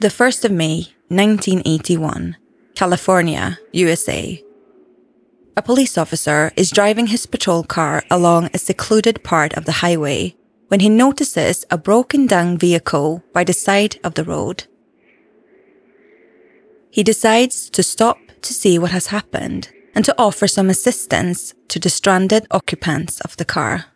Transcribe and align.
The 0.00 0.06
1st 0.06 0.44
of 0.44 0.52
May, 0.52 0.94
1981, 1.08 2.36
California, 2.76 3.58
USA. 3.72 4.40
A 5.56 5.62
police 5.62 5.98
officer 5.98 6.52
is 6.54 6.70
driving 6.70 7.08
his 7.08 7.26
patrol 7.26 7.64
car 7.64 8.04
along 8.08 8.48
a 8.54 8.58
secluded 8.58 9.24
part 9.24 9.54
of 9.54 9.64
the 9.64 9.82
highway 9.82 10.36
when 10.68 10.78
he 10.78 10.88
notices 10.88 11.66
a 11.68 11.76
broken 11.76 12.28
down 12.28 12.56
vehicle 12.56 13.24
by 13.32 13.42
the 13.42 13.52
side 13.52 13.98
of 14.04 14.14
the 14.14 14.22
road. 14.22 14.66
He 16.92 17.02
decides 17.02 17.68
to 17.70 17.82
stop 17.82 18.18
to 18.42 18.54
see 18.54 18.78
what 18.78 18.92
has 18.92 19.08
happened 19.08 19.72
and 19.96 20.04
to 20.04 20.14
offer 20.16 20.46
some 20.46 20.70
assistance 20.70 21.54
to 21.66 21.80
the 21.80 21.90
stranded 21.90 22.46
occupants 22.52 23.20
of 23.22 23.36
the 23.36 23.44
car. 23.44 23.86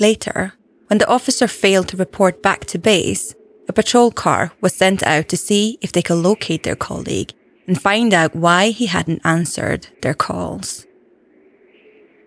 Later, 0.00 0.54
when 0.88 0.98
the 0.98 1.08
officer 1.08 1.46
failed 1.46 1.86
to 1.90 1.96
report 1.96 2.42
back 2.42 2.64
to 2.64 2.76
base, 2.76 3.36
a 3.68 3.72
patrol 3.72 4.10
car 4.10 4.52
was 4.60 4.74
sent 4.74 5.02
out 5.02 5.28
to 5.28 5.36
see 5.36 5.78
if 5.80 5.92
they 5.92 6.02
could 6.02 6.16
locate 6.16 6.62
their 6.62 6.76
colleague 6.76 7.32
and 7.66 7.80
find 7.80 8.12
out 8.12 8.34
why 8.34 8.70
he 8.70 8.86
hadn't 8.86 9.24
answered 9.24 9.88
their 10.02 10.14
calls. 10.14 10.86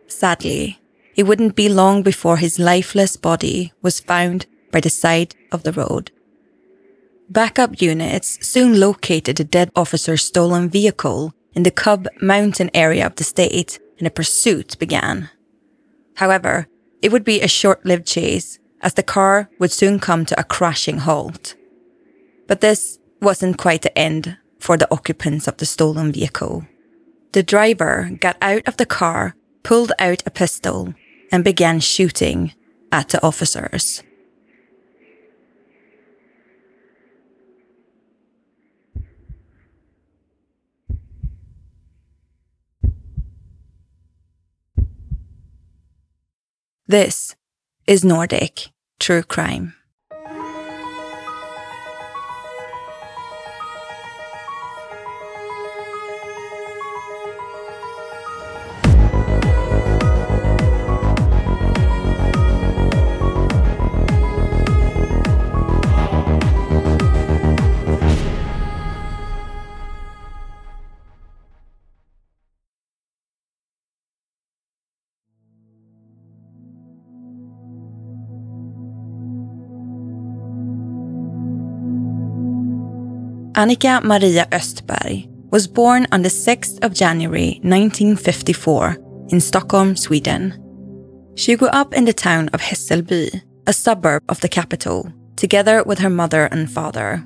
Sadly, 0.08 0.80
it 1.16 1.24
wouldn't 1.24 1.56
be 1.56 1.70
long 1.70 2.04
before 2.04 2.38
his 2.38 2.60
lifeless 2.60 3.18
body 3.18 3.74
was 3.82 4.00
found 4.00 4.46
by 4.72 4.80
the 4.80 4.90
side 4.90 5.36
of 5.52 5.64
the 5.64 5.72
road. 5.72 6.12
Backup 7.30 7.82
units 7.82 8.38
soon 8.46 8.80
located 8.80 9.38
the 9.38 9.44
dead 9.44 9.72
officer's 9.76 10.24
stolen 10.24 10.70
vehicle 10.70 11.34
in 11.54 11.64
the 11.64 11.72
Cobb 11.72 12.08
Mountain 12.22 12.70
area 12.74 13.06
of 13.06 13.16
the 13.16 13.24
state, 13.24 13.80
and 13.98 14.06
a 14.06 14.12
pursuit 14.12 14.78
began. 14.78 15.30
However, 16.16 16.68
it 17.02 17.12
would 17.12 17.24
be 17.24 17.42
a 17.42 17.48
short 17.48 17.86
lived 17.86 18.06
chase, 18.06 18.60
as 18.86 18.94
the 18.94 19.04
car 19.04 19.50
would 19.58 19.72
soon 19.72 20.00
come 20.00 20.26
to 20.26 20.40
a 20.40 20.44
crashing 20.44 21.00
halt. 21.00 21.56
But 22.48 22.62
this 22.62 23.00
wasn't 23.20 23.58
quite 23.58 23.82
the 23.82 23.98
end 23.98 24.38
for 24.60 24.78
the 24.78 24.90
occupants 24.92 25.48
of 25.48 25.58
the 25.58 25.66
stolen 25.66 26.12
vehicle. 26.12 26.68
The 27.32 27.42
driver 27.42 28.12
got 28.22 28.38
out 28.42 28.62
of 28.68 28.78
the 28.78 28.86
car, 28.86 29.36
pulled 29.64 29.92
out 29.98 30.22
a 30.28 30.30
pistol, 30.30 30.94
and 31.32 31.44
began 31.44 31.80
shooting 31.80 32.54
at 32.92 33.10
the 33.10 33.22
officers. 33.26 34.04
This 46.88 47.36
is 47.88 48.06
Nordic 48.06 48.70
True 49.06 49.22
Crime. 49.22 49.85
Annika 83.56 84.04
Maria 84.04 84.46
Östberg 84.52 85.30
was 85.50 85.66
born 85.66 86.06
on 86.12 86.24
the 86.24 86.30
6th 86.30 86.84
of 86.84 86.94
January 86.94 87.62
1954 87.64 88.98
in 89.30 89.40
Stockholm, 89.40 89.96
Sweden. 89.96 90.54
She 91.36 91.56
grew 91.56 91.70
up 91.70 91.94
in 91.94 92.04
the 92.04 92.12
town 92.12 92.50
of 92.50 92.60
Hässelby, 92.60 93.42
a 93.66 93.72
suburb 93.72 94.24
of 94.28 94.42
the 94.42 94.50
capital, 94.50 95.10
together 95.38 95.84
with 95.84 96.00
her 96.00 96.10
mother 96.10 96.48
and 96.48 96.70
father. 96.70 97.24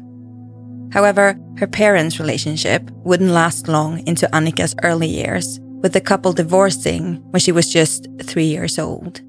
However, 0.91 1.35
her 1.57 1.65
parents' 1.65 2.19
relationship 2.19 2.91
wouldn't 3.03 3.31
last 3.31 3.67
long 3.67 4.05
into 4.05 4.27
Annika's 4.27 4.75
early 4.83 5.07
years, 5.07 5.59
with 5.81 5.93
the 5.93 6.01
couple 6.01 6.33
divorcing 6.33 7.23
when 7.31 7.39
she 7.39 7.51
was 7.51 7.73
just 7.73 8.07
three 8.21 8.45
years 8.45 8.77
old. 8.77 9.21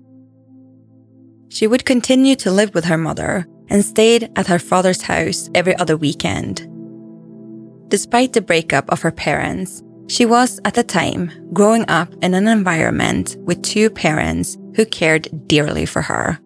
She 1.49 1.67
would 1.67 1.87
continue 1.87 2.37
to 2.37 2.51
live 2.51 2.75
with 2.75 2.85
her 2.85 2.99
mother 2.99 3.47
and 3.69 3.83
stayed 3.83 4.31
at 4.37 4.49
her 4.49 4.59
father's 4.59 5.01
house 5.01 5.49
every 5.55 5.75
other 5.77 5.97
weekend, 5.97 6.67
Despite 7.91 8.33
the 8.33 8.41
breakup 8.41 8.89
of 8.93 9.03
her 9.03 9.11
parents, 9.11 9.83
she 10.07 10.25
was 10.25 10.61
at 10.65 10.75
the 10.75 10.85
time 10.85 11.33
growing 11.53 11.85
up 11.89 12.09
in 12.23 12.35
an 12.35 12.47
environment 12.47 13.37
with 13.41 13.63
two 13.63 13.91
parents 13.91 14.57
who 14.77 14.87
cared 14.87 15.29
dearly 15.49 15.87
for 15.87 16.01
her, 16.03 16.39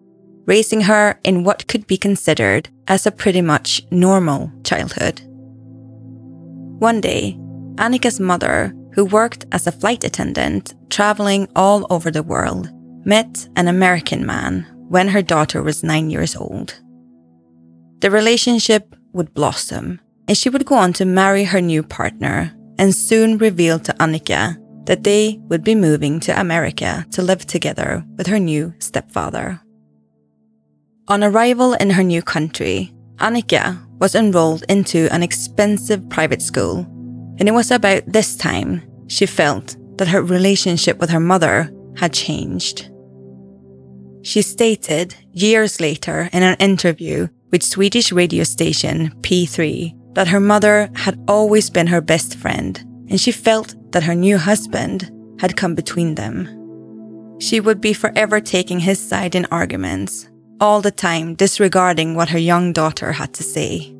raising 0.47 0.81
her 0.81 1.19
in 1.23 1.43
what 1.43 1.67
could 1.67 1.85
be 1.85 1.97
considered 1.97 2.69
as 2.87 3.05
a 3.05 3.11
pretty 3.11 3.41
much 3.41 3.83
normal 3.91 4.51
childhood. 4.63 5.21
One 6.79 6.99
day, 6.99 7.37
Annika's 7.75 8.19
mother, 8.19 8.73
who 8.93 9.05
worked 9.05 9.45
as 9.51 9.67
a 9.67 9.71
flight 9.71 10.03
attendant 10.03 10.73
traveling 10.89 11.47
all 11.55 11.85
over 11.91 12.09
the 12.09 12.23
world, 12.23 12.71
met 13.05 13.47
an 13.55 13.67
American 13.67 14.25
man 14.25 14.65
when 14.89 15.09
her 15.09 15.21
daughter 15.21 15.61
was 15.61 15.83
nine 15.83 16.09
years 16.09 16.35
old. 16.35 16.81
The 17.99 18.09
relationship 18.09 18.95
would 19.13 19.35
blossom 19.35 19.99
and 20.27 20.37
she 20.37 20.49
would 20.49 20.65
go 20.65 20.75
on 20.75 20.93
to 20.93 21.05
marry 21.05 21.43
her 21.43 21.61
new 21.61 21.83
partner 21.83 22.53
and 22.77 22.93
soon 22.93 23.37
reveal 23.37 23.79
to 23.79 23.93
Annika 23.93 24.57
that 24.85 25.03
they 25.03 25.39
would 25.49 25.63
be 25.63 25.75
moving 25.75 26.19
to 26.21 26.39
America 26.39 27.05
to 27.11 27.21
live 27.21 27.45
together 27.45 28.05
with 28.17 28.27
her 28.27 28.39
new 28.39 28.73
stepfather. 28.79 29.61
On 31.07 31.23
arrival 31.23 31.73
in 31.73 31.91
her 31.91 32.03
new 32.03 32.21
country, 32.21 32.93
Annika 33.17 33.79
was 33.99 34.15
enrolled 34.15 34.63
into 34.69 35.07
an 35.13 35.23
expensive 35.23 36.09
private 36.09 36.41
school, 36.41 36.79
and 37.39 37.47
it 37.47 37.53
was 37.53 37.71
about 37.71 38.03
this 38.05 38.35
time 38.35 38.81
she 39.07 39.25
felt 39.25 39.77
that 39.97 40.07
her 40.07 40.21
relationship 40.21 40.97
with 40.99 41.09
her 41.09 41.19
mother 41.19 41.71
had 41.95 42.13
changed. 42.13 42.89
She 44.23 44.41
stated 44.41 45.15
years 45.31 45.79
later 45.79 46.29
in 46.33 46.43
an 46.43 46.57
interview 46.59 47.27
with 47.51 47.63
Swedish 47.63 48.11
radio 48.11 48.43
station 48.43 49.11
P3 49.21 49.95
that 50.15 50.29
her 50.29 50.39
mother 50.39 50.89
had 50.95 51.19
always 51.27 51.69
been 51.69 51.87
her 51.87 52.01
best 52.01 52.35
friend, 52.35 52.79
and 53.09 53.19
she 53.19 53.31
felt 53.31 53.75
that 53.91 54.03
her 54.03 54.15
new 54.15 54.37
husband 54.37 55.11
had 55.39 55.57
come 55.57 55.75
between 55.75 56.15
them. 56.15 56.49
She 57.39 57.59
would 57.59 57.81
be 57.81 57.93
forever 57.93 58.39
taking 58.39 58.79
his 58.79 58.99
side 58.99 59.35
in 59.35 59.45
arguments, 59.51 60.29
all 60.59 60.81
the 60.81 60.91
time 60.91 61.35
disregarding 61.35 62.15
what 62.15 62.29
her 62.29 62.39
young 62.39 62.71
daughter 62.73 63.11
had 63.11 63.33
to 63.33 63.43
say. 63.43 63.93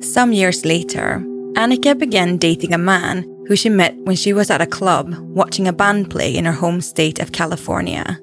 Some 0.00 0.32
years 0.32 0.64
later, 0.64 1.20
Annika 1.54 1.98
began 1.98 2.36
dating 2.36 2.72
a 2.72 2.78
man 2.78 3.24
who 3.48 3.56
she 3.56 3.68
met 3.68 3.96
when 4.04 4.14
she 4.14 4.32
was 4.32 4.50
at 4.50 4.60
a 4.60 4.66
club 4.66 5.14
watching 5.18 5.66
a 5.66 5.72
band 5.72 6.10
play 6.10 6.36
in 6.36 6.44
her 6.44 6.52
home 6.52 6.80
state 6.80 7.18
of 7.18 7.32
California. 7.32 8.20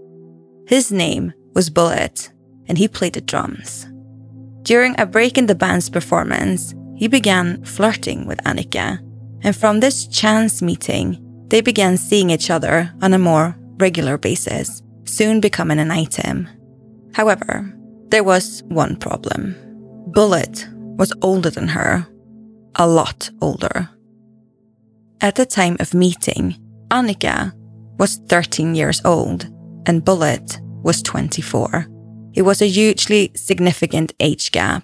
His 0.68 0.92
name 0.92 1.34
was 1.54 1.70
Bullet, 1.70 2.32
and 2.68 2.78
he 2.78 2.88
played 2.88 3.14
the 3.14 3.22
drums. 3.22 3.88
During 4.66 5.00
a 5.00 5.06
break 5.06 5.38
in 5.38 5.46
the 5.46 5.54
band's 5.54 5.92
performance, 5.92 6.74
he 6.96 7.08
began 7.08 7.64
flirting 7.64 8.26
with 8.26 8.44
Annika, 8.46 8.98
and 9.44 9.56
from 9.56 9.80
this 9.80 10.08
chance 10.08 10.60
meeting, 10.64 11.22
they 11.50 11.62
began 11.62 11.98
seeing 11.98 12.32
each 12.32 12.50
other 12.50 12.92
on 13.00 13.14
a 13.14 13.20
more 13.20 13.56
regular 13.78 14.18
basis, 14.18 14.82
soon 15.04 15.40
becoming 15.40 15.78
an 15.78 15.92
item. 15.92 16.50
However, 17.14 17.72
there 18.08 18.24
was 18.24 18.64
one 18.70 18.96
problem. 18.96 19.56
Bullet 20.08 20.68
was 20.98 21.14
older 21.22 21.52
than 21.52 21.68
her, 21.68 22.08
a 22.74 22.88
lot 22.88 23.30
older. 23.42 23.90
At 25.22 25.36
the 25.36 25.46
time 25.46 25.78
of 25.80 25.94
meeting, 25.94 26.56
Annika 26.90 27.54
was 28.00 28.16
13 28.30 28.74
years 28.74 29.00
old 29.06 29.46
and 29.86 30.04
Bullet 30.04 30.60
was 30.82 31.04
24. 31.04 31.86
It 32.36 32.42
was 32.42 32.62
a 32.62 32.68
hugely 32.68 33.32
significant 33.34 34.14
age 34.20 34.52
gap. 34.52 34.84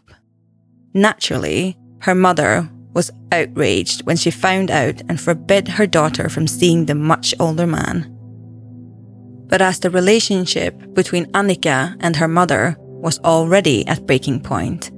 Naturally, 0.93 1.77
her 1.99 2.15
mother 2.15 2.69
was 2.93 3.11
outraged 3.31 4.05
when 4.05 4.17
she 4.17 4.31
found 4.31 4.71
out 4.71 5.01
and 5.09 5.19
forbid 5.19 5.67
her 5.67 5.85
daughter 5.85 6.29
from 6.29 6.47
seeing 6.47 6.85
the 6.85 6.95
much 6.95 7.33
older 7.39 7.67
man. 7.67 8.07
But 9.47 9.61
as 9.61 9.79
the 9.79 9.89
relationship 9.89 10.93
between 10.93 11.31
Annika 11.33 11.97
and 11.99 12.15
her 12.15 12.27
mother 12.27 12.77
was 12.79 13.19
already 13.19 13.85
at 13.87 14.07
breaking 14.07 14.41
point, 14.41 14.91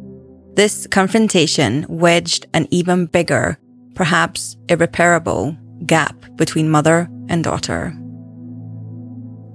this 0.55 0.85
confrontation 0.85 1.87
wedged 1.89 2.45
an 2.53 2.67
even 2.69 3.07
bigger, 3.07 3.57
perhaps 3.95 4.55
irreparable, 4.69 5.57
gap 5.87 6.15
between 6.35 6.69
mother 6.69 7.09
and 7.29 7.43
daughter. 7.43 7.93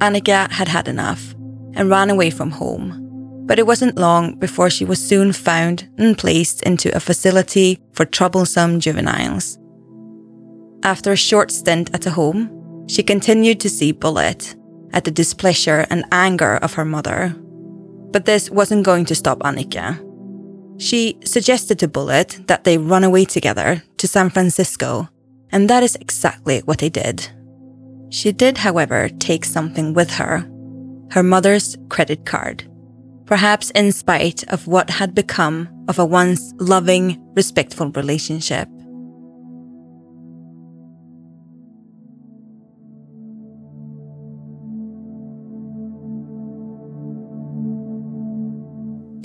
Annika 0.00 0.50
had 0.50 0.66
had 0.66 0.88
enough 0.88 1.34
and 1.74 1.90
ran 1.90 2.10
away 2.10 2.30
from 2.30 2.50
home. 2.50 3.04
But 3.46 3.58
it 3.58 3.66
wasn't 3.66 3.96
long 3.96 4.38
before 4.38 4.68
she 4.68 4.84
was 4.84 5.00
soon 5.00 5.32
found 5.32 5.88
and 5.96 6.18
placed 6.18 6.62
into 6.62 6.94
a 6.94 7.00
facility 7.00 7.80
for 7.92 8.04
troublesome 8.04 8.78
juveniles. 8.78 9.58
After 10.82 11.12
a 11.12 11.16
short 11.16 11.50
stint 11.50 11.90
at 11.94 12.06
a 12.06 12.10
home, 12.10 12.86
she 12.88 13.02
continued 13.02 13.60
to 13.60 13.70
see 13.70 13.92
Bullet 13.92 14.54
at 14.92 15.04
the 15.04 15.10
displeasure 15.10 15.86
and 15.90 16.04
anger 16.12 16.56
of 16.56 16.74
her 16.74 16.84
mother. 16.84 17.34
But 18.12 18.24
this 18.24 18.50
wasn't 18.50 18.84
going 18.84 19.04
to 19.06 19.14
stop 19.14 19.40
Annika. 19.40 20.04
She 20.78 21.18
suggested 21.24 21.78
to 21.78 21.88
Bullet 21.88 22.38
that 22.46 22.64
they 22.64 22.78
run 22.78 23.04
away 23.04 23.24
together 23.24 23.82
to 23.96 24.06
San 24.06 24.30
Francisco, 24.30 25.08
and 25.50 25.68
that 25.68 25.82
is 25.82 25.96
exactly 25.96 26.60
what 26.60 26.78
they 26.78 26.88
did. 26.88 27.28
She 28.10 28.32
did, 28.32 28.58
however, 28.58 29.08
take 29.18 29.44
something 29.44 29.92
with 29.92 30.10
her 30.12 30.48
her 31.10 31.22
mother's 31.22 31.76
credit 31.88 32.24
card, 32.26 32.70
perhaps 33.26 33.70
in 33.70 33.92
spite 33.92 34.44
of 34.52 34.66
what 34.66 34.90
had 34.90 35.14
become 35.14 35.68
of 35.88 35.98
a 35.98 36.04
once 36.04 36.52
loving, 36.58 37.18
respectful 37.34 37.90
relationship. 37.90 38.68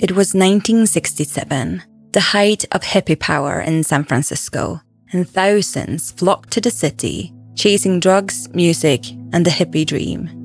It 0.00 0.12
was 0.12 0.34
1967, 0.34 1.82
the 2.12 2.20
height 2.20 2.64
of 2.72 2.82
hippie 2.82 3.18
power 3.18 3.60
in 3.60 3.82
San 3.84 4.04
Francisco, 4.04 4.82
and 5.12 5.26
thousands 5.26 6.10
flocked 6.10 6.50
to 6.50 6.60
the 6.60 6.70
city, 6.70 7.32
chasing 7.54 8.00
drugs, 8.00 8.52
music, 8.52 9.10
and 9.32 9.46
the 9.46 9.50
hippie 9.50 9.86
dream. 9.86 10.43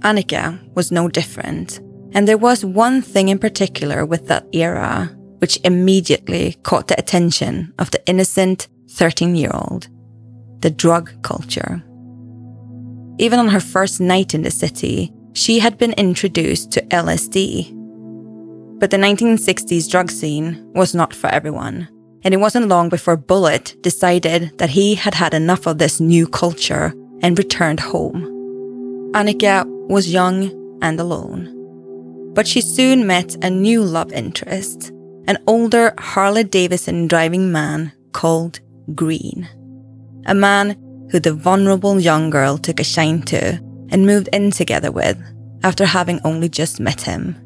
Annika 0.00 0.58
was 0.74 0.92
no 0.92 1.08
different, 1.08 1.80
and 2.12 2.26
there 2.26 2.38
was 2.38 2.64
one 2.64 3.02
thing 3.02 3.28
in 3.28 3.38
particular 3.38 4.04
with 4.04 4.26
that 4.28 4.46
era 4.52 5.10
which 5.38 5.58
immediately 5.64 6.56
caught 6.62 6.88
the 6.88 6.98
attention 6.98 7.72
of 7.78 7.90
the 7.90 8.04
innocent 8.06 8.68
13 8.90 9.34
year 9.34 9.50
old 9.52 9.88
the 10.60 10.70
drug 10.70 11.10
culture. 11.22 11.82
Even 13.18 13.38
on 13.38 13.48
her 13.48 13.60
first 13.60 14.00
night 14.00 14.34
in 14.34 14.42
the 14.42 14.50
city, 14.50 15.12
she 15.34 15.58
had 15.58 15.78
been 15.78 15.92
introduced 15.92 16.72
to 16.72 16.82
LSD, 16.86 17.70
but 18.78 18.90
the 18.90 18.96
1960s 18.96 19.88
drug 19.90 20.10
scene 20.10 20.66
was 20.74 20.94
not 20.94 21.14
for 21.14 21.28
everyone. 21.28 21.88
And 22.24 22.34
it 22.34 22.38
wasn't 22.38 22.68
long 22.68 22.88
before 22.88 23.16
Bullet 23.16 23.76
decided 23.82 24.58
that 24.58 24.70
he 24.70 24.96
had 24.96 25.14
had 25.14 25.34
enough 25.34 25.66
of 25.66 25.78
this 25.78 26.00
new 26.00 26.26
culture 26.26 26.92
and 27.22 27.38
returned 27.38 27.80
home. 27.80 28.24
Annika 29.12 29.64
was 29.88 30.12
young 30.12 30.78
and 30.82 30.98
alone. 31.00 31.52
But 32.34 32.46
she 32.46 32.60
soon 32.60 33.06
met 33.06 33.36
a 33.42 33.50
new 33.50 33.82
love 33.82 34.12
interest, 34.12 34.92
an 35.26 35.38
older 35.46 35.94
Harley 35.98 36.44
Davidson 36.44 37.08
driving 37.08 37.50
man 37.50 37.92
called 38.12 38.60
Green. 38.94 39.48
A 40.26 40.34
man 40.34 40.76
who 41.10 41.20
the 41.20 41.32
vulnerable 41.32 42.00
young 42.00 42.30
girl 42.30 42.58
took 42.58 42.80
a 42.80 42.84
shine 42.84 43.22
to 43.22 43.60
and 43.90 44.06
moved 44.06 44.28
in 44.32 44.50
together 44.50 44.90
with 44.90 45.16
after 45.62 45.84
having 45.84 46.20
only 46.24 46.48
just 46.48 46.80
met 46.80 47.02
him. 47.02 47.36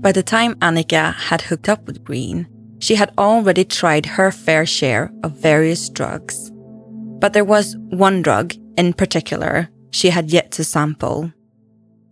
By 0.00 0.12
the 0.12 0.22
time 0.22 0.56
Annika 0.56 1.14
had 1.14 1.42
hooked 1.42 1.68
up 1.68 1.86
with 1.86 2.04
Green, 2.04 2.48
she 2.80 2.96
had 2.96 3.12
already 3.16 3.64
tried 3.64 4.06
her 4.06 4.32
fair 4.32 4.66
share 4.66 5.12
of 5.22 5.38
various 5.38 5.88
drugs. 5.88 6.50
But 7.20 7.32
there 7.32 7.44
was 7.44 7.76
one 7.90 8.20
drug 8.20 8.54
in 8.76 8.92
particular 8.92 9.68
she 9.92 10.10
had 10.10 10.30
yet 10.30 10.50
to 10.52 10.64
sample. 10.64 11.32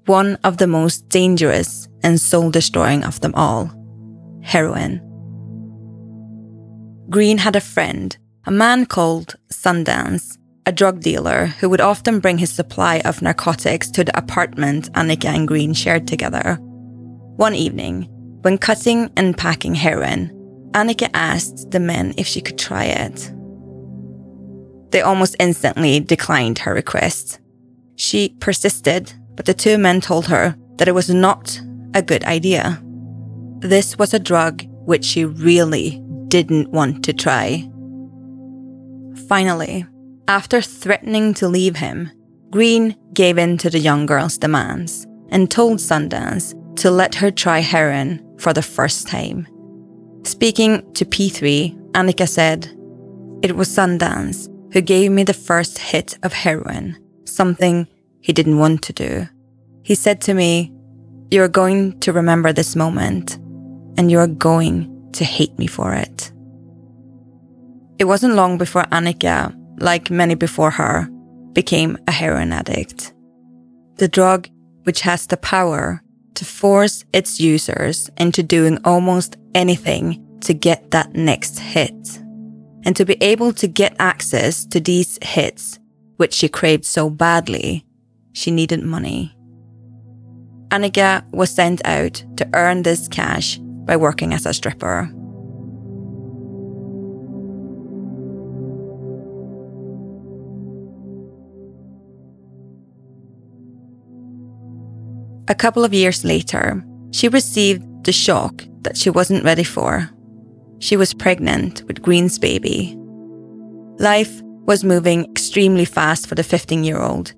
One 0.06 0.38
of 0.44 0.58
the 0.58 0.66
most 0.66 1.08
dangerous 1.08 1.88
and 2.02 2.20
soul 2.20 2.50
destroying 2.50 3.04
of 3.04 3.20
them 3.20 3.34
all 3.34 3.70
heroin. 4.42 5.00
Green 7.10 7.38
had 7.38 7.56
a 7.56 7.60
friend, 7.60 8.16
a 8.46 8.50
man 8.50 8.86
called 8.86 9.34
Sundance, 9.52 10.38
a 10.64 10.72
drug 10.72 11.00
dealer 11.00 11.46
who 11.46 11.68
would 11.68 11.80
often 11.80 12.20
bring 12.20 12.38
his 12.38 12.50
supply 12.50 13.00
of 13.04 13.22
narcotics 13.22 13.90
to 13.90 14.04
the 14.04 14.16
apartment 14.16 14.92
Annika 14.92 15.26
and 15.26 15.48
Green 15.48 15.74
shared 15.74 16.06
together. 16.06 16.54
One 17.36 17.54
evening, 17.54 18.08
when 18.42 18.58
cutting 18.58 19.10
and 19.16 19.36
packing 19.36 19.74
heroin, 19.74 20.30
Annika 20.72 21.10
asked 21.14 21.70
the 21.70 21.80
men 21.80 22.14
if 22.16 22.26
she 22.26 22.40
could 22.40 22.58
try 22.58 22.84
it. 22.84 23.32
They 24.92 25.02
almost 25.02 25.36
instantly 25.40 26.00
declined 26.00 26.60
her 26.60 26.74
request. 26.74 27.39
She 28.00 28.34
persisted, 28.40 29.12
but 29.36 29.44
the 29.44 29.52
two 29.52 29.76
men 29.76 30.00
told 30.00 30.28
her 30.28 30.56
that 30.76 30.88
it 30.88 30.94
was 30.94 31.10
not 31.10 31.60
a 31.92 32.00
good 32.00 32.24
idea. 32.24 32.82
This 33.58 33.98
was 33.98 34.14
a 34.14 34.18
drug 34.18 34.64
which 34.86 35.04
she 35.04 35.26
really 35.26 36.02
didn't 36.28 36.70
want 36.70 37.04
to 37.04 37.12
try. 37.12 37.68
Finally, 39.28 39.84
after 40.28 40.62
threatening 40.62 41.34
to 41.34 41.46
leave 41.46 41.76
him, 41.76 42.10
Green 42.48 42.96
gave 43.12 43.36
in 43.36 43.58
to 43.58 43.68
the 43.68 43.78
young 43.78 44.06
girl's 44.06 44.38
demands 44.38 45.06
and 45.28 45.50
told 45.50 45.76
Sundance 45.76 46.54
to 46.76 46.90
let 46.90 47.14
her 47.16 47.30
try 47.30 47.58
heroin 47.58 48.24
for 48.38 48.54
the 48.54 48.62
first 48.62 49.08
time. 49.08 49.46
Speaking 50.24 50.90
to 50.94 51.04
P3, 51.04 51.76
Annika 51.90 52.26
said, 52.26 52.64
It 53.42 53.56
was 53.56 53.68
Sundance 53.68 54.48
who 54.72 54.80
gave 54.80 55.10
me 55.10 55.22
the 55.22 55.34
first 55.34 55.78
hit 55.78 56.16
of 56.22 56.32
heroin, 56.32 56.96
something 57.30 57.86
he 58.20 58.32
didn't 58.32 58.58
want 58.58 58.82
to 58.82 58.92
do. 58.92 59.26
He 59.82 59.94
said 59.94 60.20
to 60.22 60.34
me, 60.34 60.72
You're 61.30 61.48
going 61.48 61.98
to 62.00 62.12
remember 62.12 62.52
this 62.52 62.76
moment, 62.76 63.36
and 63.96 64.10
you're 64.10 64.26
going 64.26 65.10
to 65.12 65.24
hate 65.24 65.58
me 65.58 65.66
for 65.66 65.94
it. 65.94 66.32
It 67.98 68.04
wasn't 68.04 68.34
long 68.34 68.58
before 68.58 68.84
Annika, 68.84 69.54
like 69.78 70.10
many 70.10 70.34
before 70.34 70.70
her, 70.70 71.08
became 71.52 71.98
a 72.06 72.12
heroin 72.12 72.52
addict. 72.52 73.12
The 73.96 74.08
drug, 74.08 74.48
which 74.84 75.00
has 75.02 75.26
the 75.26 75.36
power 75.36 76.02
to 76.34 76.44
force 76.44 77.04
its 77.12 77.40
users 77.40 78.08
into 78.16 78.42
doing 78.42 78.78
almost 78.84 79.36
anything 79.54 80.24
to 80.40 80.54
get 80.54 80.90
that 80.92 81.14
next 81.14 81.58
hit. 81.58 82.18
And 82.84 82.96
to 82.96 83.04
be 83.04 83.18
able 83.20 83.52
to 83.54 83.66
get 83.66 83.94
access 83.98 84.64
to 84.66 84.80
these 84.80 85.18
hits, 85.20 85.79
which 86.20 86.34
she 86.34 86.50
craved 86.50 86.84
so 86.84 87.08
badly, 87.08 87.82
she 88.34 88.50
needed 88.50 88.82
money. 88.82 89.34
Annika 90.68 91.24
was 91.32 91.48
sent 91.48 91.80
out 91.86 92.22
to 92.36 92.46
earn 92.52 92.82
this 92.82 93.08
cash 93.08 93.56
by 93.86 93.96
working 93.96 94.34
as 94.34 94.44
a 94.44 94.52
stripper. 94.52 95.10
A 105.48 105.54
couple 105.54 105.84
of 105.84 105.94
years 105.94 106.22
later, 106.22 106.84
she 107.12 107.28
received 107.28 108.04
the 108.04 108.12
shock 108.12 108.62
that 108.82 108.98
she 108.98 109.08
wasn't 109.08 109.42
ready 109.42 109.64
for. 109.64 110.10
She 110.80 110.98
was 110.98 111.14
pregnant 111.14 111.82
with 111.84 112.02
Green's 112.02 112.38
baby. 112.38 112.94
Life 113.98 114.42
was 114.66 114.84
moving 114.84 115.24
extremely 115.24 115.84
fast 115.84 116.26
for 116.26 116.34
the 116.34 116.42
15 116.42 116.84
year 116.84 117.00
old, 117.00 117.32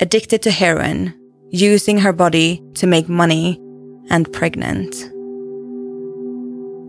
addicted 0.00 0.42
to 0.42 0.50
heroin, 0.50 1.14
using 1.50 1.98
her 1.98 2.12
body 2.12 2.62
to 2.74 2.86
make 2.86 3.08
money, 3.08 3.60
and 4.10 4.32
pregnant. 4.32 4.94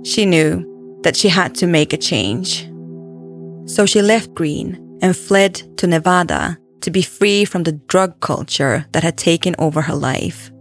She 0.06 0.26
knew 0.26 1.00
that 1.04 1.16
she 1.16 1.30
had 1.30 1.56
to 1.56 1.68
make 1.68 1.94
a 1.94 1.98
change. 1.98 2.68
So 3.66 3.86
she 3.86 4.02
left 4.02 4.34
Green 4.34 5.00
and 5.02 5.16
fled 5.16 5.78
to 5.78 5.88
Nevada 5.88 6.58
to 6.82 6.92
be 6.92 7.02
free 7.02 7.46
from 7.46 7.64
the 7.64 7.74
drug 7.74 8.20
culture 8.22 8.86
that 8.92 9.04
had 9.04 9.18
taken 9.18 9.56
over 9.60 9.82
her 9.82 9.96
life 9.96 10.52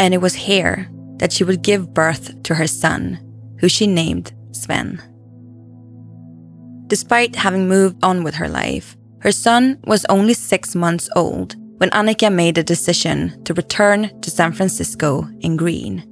and 0.00 0.14
it 0.14 0.22
was 0.22 0.34
here 0.34 0.88
that 1.18 1.30
she 1.30 1.44
would 1.44 1.60
give 1.60 1.92
birth 1.92 2.42
to 2.44 2.54
her 2.54 2.66
son, 2.66 3.20
who 3.60 3.68
she 3.68 3.86
named 3.86 4.32
Sven. 4.52 5.00
Despite 6.90 7.36
having 7.36 7.68
moved 7.68 8.04
on 8.04 8.22
with 8.22 8.34
her 8.34 8.48
life, 8.48 8.96
her 9.20 9.32
son 9.32 9.78
was 9.86 10.04
only 10.10 10.34
six 10.34 10.74
months 10.74 11.08
old 11.16 11.56
when 11.78 11.88
Annika 11.90 12.30
made 12.30 12.58
a 12.58 12.62
decision 12.62 13.42
to 13.44 13.54
return 13.54 14.20
to 14.20 14.30
San 14.30 14.52
Francisco 14.52 15.26
in 15.40 15.56
green. 15.56 16.04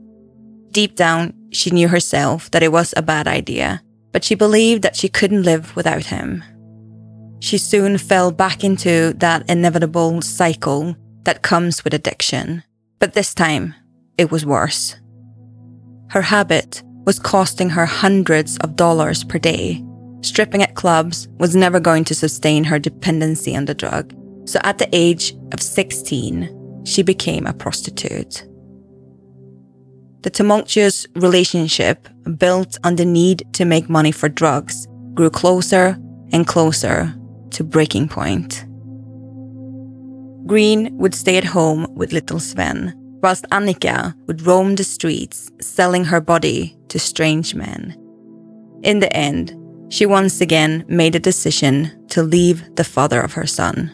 Deep 0.70 0.96
down, 0.96 1.34
she 1.52 1.70
knew 1.70 1.88
herself 1.88 2.50
that 2.52 2.62
it 2.62 2.72
was 2.72 2.94
a 2.96 3.02
bad 3.02 3.28
idea, 3.28 3.82
but 4.12 4.24
she 4.24 4.34
believed 4.34 4.82
that 4.82 4.96
she 4.96 5.10
couldn't 5.10 5.42
live 5.42 5.76
without 5.76 6.06
him. 6.06 6.42
She 7.40 7.58
soon 7.58 7.98
fell 7.98 8.32
back 8.32 8.64
into 8.64 9.12
that 9.18 9.48
inevitable 9.50 10.22
cycle 10.22 10.96
that 11.24 11.42
comes 11.42 11.84
with 11.84 11.92
addiction 11.92 12.62
but 12.98 13.12
this 13.14 13.32
time, 13.32 13.74
it 14.16 14.30
was 14.30 14.44
worse. 14.44 14.96
Her 16.10 16.22
habit 16.22 16.82
was 17.04 17.18
costing 17.18 17.70
her 17.70 17.86
hundreds 17.86 18.58
of 18.58 18.76
dollars 18.76 19.22
per 19.24 19.38
day. 19.38 19.84
Stripping 20.22 20.62
at 20.62 20.74
clubs 20.74 21.28
was 21.38 21.54
never 21.56 21.80
going 21.80 22.04
to 22.04 22.14
sustain 22.14 22.64
her 22.64 22.78
dependency 22.78 23.56
on 23.56 23.66
the 23.66 23.74
drug. 23.74 24.14
So 24.46 24.58
at 24.64 24.78
the 24.78 24.88
age 24.92 25.34
of 25.52 25.60
16, 25.60 26.82
she 26.84 27.02
became 27.02 27.46
a 27.46 27.52
prostitute. 27.52 28.44
the 30.22 30.30
tumultuous 30.30 31.06
relationship 31.14 32.08
built 32.36 32.76
on 32.84 32.96
the 32.96 33.04
need 33.04 33.44
to 33.54 33.64
make 33.64 33.88
money 33.88 34.12
for 34.12 34.28
drugs 34.28 34.86
grew 35.14 35.30
closer 35.30 35.96
and 36.32 36.46
closer 36.46 37.14
to 37.50 37.64
breaking 37.64 38.08
point. 38.08 38.66
Green 40.46 40.96
would 40.98 41.14
stay 41.14 41.36
at 41.36 41.44
home 41.44 41.86
with 41.94 42.12
little 42.12 42.40
Sven, 42.40 42.92
whilst 43.22 43.46
Annika 43.50 44.14
would 44.26 44.42
roam 44.42 44.74
the 44.74 44.84
streets 44.84 45.50
selling 45.60 46.04
her 46.04 46.20
body 46.20 46.76
to 46.88 46.98
strange 46.98 47.54
men. 47.54 47.96
In 48.82 49.00
the 49.00 49.14
end, 49.16 49.54
she 49.88 50.06
once 50.06 50.40
again 50.40 50.84
made 50.88 51.14
a 51.14 51.20
decision 51.20 52.06
to 52.08 52.22
leave 52.22 52.74
the 52.76 52.84
father 52.84 53.20
of 53.20 53.32
her 53.32 53.46
son. 53.46 53.90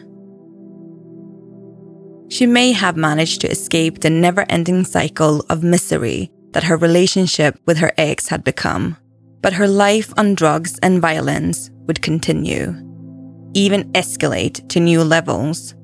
She 2.29 2.45
may 2.45 2.71
have 2.71 2.97
managed 2.97 3.41
to 3.41 3.49
escape 3.49 3.99
the 3.99 4.09
never 4.09 4.45
ending 4.49 4.83
cycle 4.83 5.45
of 5.49 5.63
misery 5.63 6.31
that 6.51 6.63
her 6.63 6.77
relationship 6.77 7.59
with 7.65 7.77
her 7.77 7.93
ex 7.97 8.27
had 8.27 8.43
become, 8.43 8.97
but 9.41 9.53
her 9.53 9.67
life 9.67 10.13
on 10.17 10.35
drugs 10.35 10.79
and 10.79 11.01
violence 11.01 11.69
would 11.85 12.01
continue, 12.01 12.73
even 13.53 13.91
escalate 13.93 14.67
to 14.69 14.79
new 14.79 15.03
levels. 15.03 15.75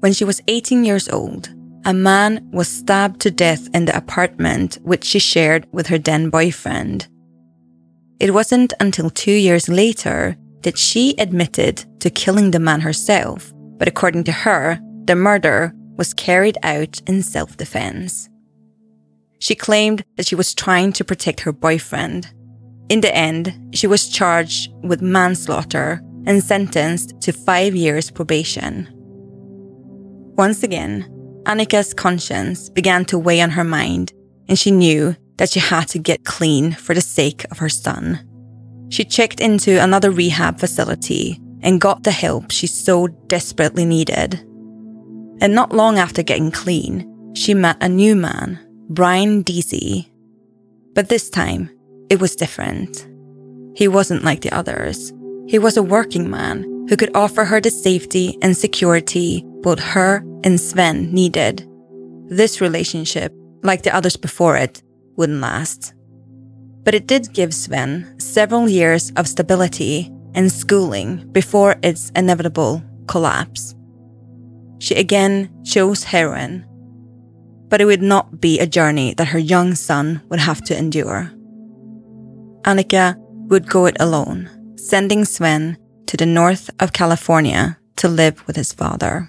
When 0.00 0.12
she 0.12 0.24
was 0.24 0.40
18 0.48 0.84
years 0.84 1.08
old, 1.08 1.50
a 1.84 1.92
man 1.92 2.48
was 2.52 2.68
stabbed 2.68 3.20
to 3.20 3.30
death 3.30 3.68
in 3.74 3.84
the 3.84 3.96
apartment 3.96 4.78
which 4.82 5.04
she 5.04 5.18
shared 5.18 5.66
with 5.72 5.88
her 5.88 5.98
then 5.98 6.30
boyfriend. 6.30 7.08
It 8.20 8.34
wasn't 8.34 8.72
until 8.80 9.10
two 9.10 9.32
years 9.32 9.68
later 9.68 10.36
that 10.62 10.76
she 10.76 11.14
admitted 11.18 11.84
to 12.00 12.10
killing 12.10 12.50
the 12.50 12.58
man 12.58 12.80
herself, 12.80 13.52
but 13.78 13.86
according 13.86 14.24
to 14.24 14.32
her, 14.32 14.80
the 15.04 15.14
murder 15.14 15.72
was 15.96 16.14
carried 16.14 16.58
out 16.62 17.00
in 17.06 17.22
self 17.22 17.56
defense. 17.56 18.28
She 19.38 19.54
claimed 19.54 20.04
that 20.16 20.26
she 20.26 20.34
was 20.34 20.52
trying 20.52 20.92
to 20.94 21.04
protect 21.04 21.40
her 21.40 21.52
boyfriend. 21.52 22.32
In 22.88 23.02
the 23.02 23.14
end, 23.14 23.56
she 23.72 23.86
was 23.86 24.08
charged 24.08 24.72
with 24.82 25.00
manslaughter 25.00 26.02
and 26.26 26.42
sentenced 26.42 27.20
to 27.20 27.32
five 27.32 27.76
years 27.76 28.10
probation. 28.10 28.88
Once 30.36 30.64
again, 30.64 31.06
Annika's 31.44 31.94
conscience 31.94 32.68
began 32.68 33.04
to 33.06 33.18
weigh 33.18 33.40
on 33.40 33.50
her 33.50 33.64
mind, 33.64 34.12
and 34.48 34.58
she 34.58 34.70
knew 34.72 35.14
that 35.38 35.50
she 35.50 35.60
had 35.60 35.88
to 35.88 35.98
get 35.98 36.24
clean 36.24 36.72
for 36.72 36.94
the 36.94 37.00
sake 37.00 37.44
of 37.50 37.58
her 37.58 37.68
son. 37.68 38.20
She 38.90 39.04
checked 39.04 39.40
into 39.40 39.82
another 39.82 40.10
rehab 40.10 40.60
facility 40.60 41.40
and 41.62 41.80
got 41.80 42.02
the 42.02 42.10
help 42.10 42.50
she 42.50 42.66
so 42.66 43.08
desperately 43.26 43.84
needed. 43.84 44.34
And 45.40 45.54
not 45.54 45.72
long 45.72 45.98
after 45.98 46.22
getting 46.22 46.50
clean, 46.50 47.32
she 47.34 47.54
met 47.54 47.76
a 47.80 47.88
new 47.88 48.16
man, 48.16 48.58
Brian 48.88 49.42
Deasy. 49.42 50.10
But 50.94 51.08
this 51.08 51.30
time, 51.30 51.70
it 52.10 52.20
was 52.20 52.36
different. 52.36 53.06
He 53.74 53.86
wasn't 53.86 54.24
like 54.24 54.40
the 54.40 54.52
others. 54.52 55.12
He 55.46 55.58
was 55.58 55.76
a 55.76 55.82
working 55.82 56.28
man 56.28 56.86
who 56.88 56.96
could 56.96 57.14
offer 57.14 57.44
her 57.44 57.60
the 57.60 57.70
safety 57.70 58.36
and 58.42 58.56
security 58.56 59.44
both 59.60 59.78
her 59.78 60.24
and 60.44 60.60
Sven 60.60 61.12
needed. 61.12 61.68
This 62.26 62.60
relationship, 62.60 63.32
like 63.62 63.82
the 63.82 63.94
others 63.94 64.16
before 64.16 64.56
it, 64.56 64.82
wouldn't 65.18 65.40
last. 65.40 65.92
But 66.84 66.94
it 66.94 67.06
did 67.06 67.34
give 67.34 67.52
Sven 67.52 68.18
several 68.18 68.68
years 68.68 69.10
of 69.16 69.28
stability 69.28 70.10
and 70.34 70.50
schooling 70.50 71.28
before 71.32 71.76
its 71.82 72.10
inevitable 72.16 72.82
collapse. 73.08 73.74
She 74.78 74.94
again 74.94 75.50
chose 75.64 76.04
heroin, 76.04 76.64
but 77.68 77.80
it 77.80 77.84
would 77.84 78.00
not 78.00 78.40
be 78.40 78.60
a 78.60 78.66
journey 78.66 79.12
that 79.14 79.28
her 79.28 79.38
young 79.38 79.74
son 79.74 80.22
would 80.30 80.40
have 80.40 80.62
to 80.64 80.78
endure. 80.78 81.30
Annika 82.62 83.16
would 83.50 83.68
go 83.68 83.86
it 83.86 83.96
alone, 83.98 84.48
sending 84.76 85.24
Sven 85.24 85.76
to 86.06 86.16
the 86.16 86.26
north 86.26 86.70
of 86.80 86.92
California 86.92 87.76
to 87.96 88.08
live 88.08 88.46
with 88.46 88.56
his 88.56 88.72
father. 88.72 89.28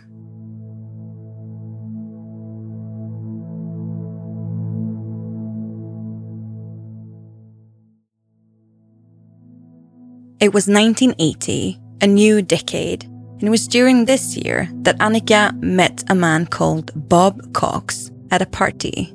It 10.39 10.53
was 10.53 10.69
1980, 10.69 11.77
a 11.99 12.07
new 12.07 12.41
decade, 12.41 13.03
and 13.03 13.43
it 13.43 13.49
was 13.49 13.67
during 13.67 14.05
this 14.05 14.37
year 14.37 14.69
that 14.83 14.97
Annika 14.99 15.53
met 15.61 16.05
a 16.09 16.15
man 16.15 16.45
called 16.45 16.91
Bob 17.09 17.51
Cox 17.51 18.09
at 18.31 18.41
a 18.41 18.45
party. 18.45 19.13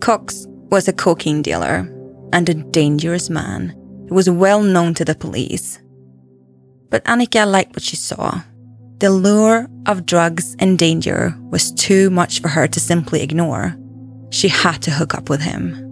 Cox 0.00 0.46
was 0.70 0.88
a 0.88 0.94
cocaine 0.94 1.42
dealer 1.42 1.86
and 2.32 2.48
a 2.48 2.54
dangerous 2.54 3.28
man 3.28 3.74
who 4.08 4.14
was 4.14 4.30
well 4.30 4.62
known 4.62 4.94
to 4.94 5.04
the 5.04 5.14
police. 5.14 5.82
But 6.88 7.04
Annika 7.04 7.46
liked 7.46 7.76
what 7.76 7.82
she 7.82 7.96
saw. 7.96 8.40
The 9.00 9.10
lure 9.10 9.68
of 9.84 10.06
drugs 10.06 10.56
and 10.58 10.78
danger 10.78 11.36
was 11.50 11.72
too 11.72 12.08
much 12.08 12.40
for 12.40 12.48
her 12.48 12.66
to 12.68 12.80
simply 12.80 13.20
ignore. 13.20 13.76
She 14.30 14.48
had 14.48 14.80
to 14.84 14.90
hook 14.90 15.14
up 15.14 15.28
with 15.28 15.42
him. 15.42 15.83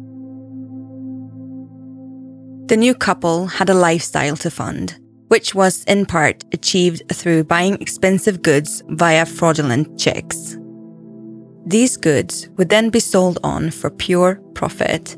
The 2.73 2.79
new 2.79 2.95
couple 2.95 3.49
had 3.49 3.69
a 3.69 3.75
lifestyle 3.75 4.35
to 4.37 4.51
fund, 4.51 4.99
which 5.29 5.55
was 5.55 5.85
in 5.85 6.07
part 6.07 6.43
achieved 6.55 7.03
through 7.13 7.45
buying 7.45 7.75
expensive 7.75 8.41
goods 8.41 8.83
via 8.89 9.27
fraudulent 9.27 9.99
checks. 10.01 10.57
These 11.67 11.99
goods 11.99 12.49
would 12.57 12.71
then 12.71 12.89
be 12.89 12.99
sold 12.99 13.39
on 13.45 13.73
for 13.73 13.91
pure 13.91 14.37
profit. 14.55 15.13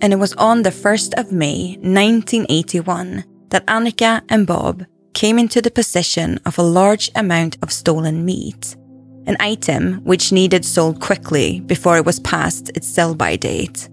And 0.00 0.12
it 0.12 0.18
was 0.18 0.32
on 0.32 0.62
the 0.62 0.70
1st 0.70 1.14
of 1.16 1.30
May 1.30 1.76
1981 1.80 3.22
that 3.50 3.64
Annika 3.66 4.22
and 4.28 4.44
Bob 4.44 4.84
came 5.14 5.38
into 5.38 5.62
the 5.62 5.70
possession 5.70 6.40
of 6.44 6.58
a 6.58 6.62
large 6.62 7.08
amount 7.14 7.56
of 7.62 7.70
stolen 7.70 8.24
meat, 8.24 8.74
an 9.28 9.36
item 9.38 10.02
which 10.02 10.32
needed 10.32 10.64
sold 10.64 11.00
quickly 11.00 11.60
before 11.60 11.98
it 11.98 12.04
was 12.04 12.18
past 12.18 12.68
its 12.74 12.88
sell 12.88 13.14
by 13.14 13.36
date. 13.36 13.88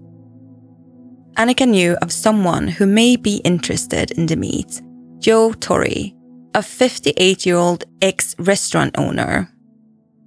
Annika 1.40 1.66
knew 1.66 1.96
of 2.02 2.12
someone 2.12 2.68
who 2.68 2.84
may 2.84 3.16
be 3.16 3.36
interested 3.36 4.10
in 4.10 4.26
the 4.26 4.36
meat, 4.36 4.82
Joe 5.20 5.54
Torre, 5.54 6.12
a 6.54 6.62
58 6.62 7.46
year 7.46 7.56
old 7.56 7.84
ex 8.02 8.34
restaurant 8.38 8.94
owner. 8.98 9.50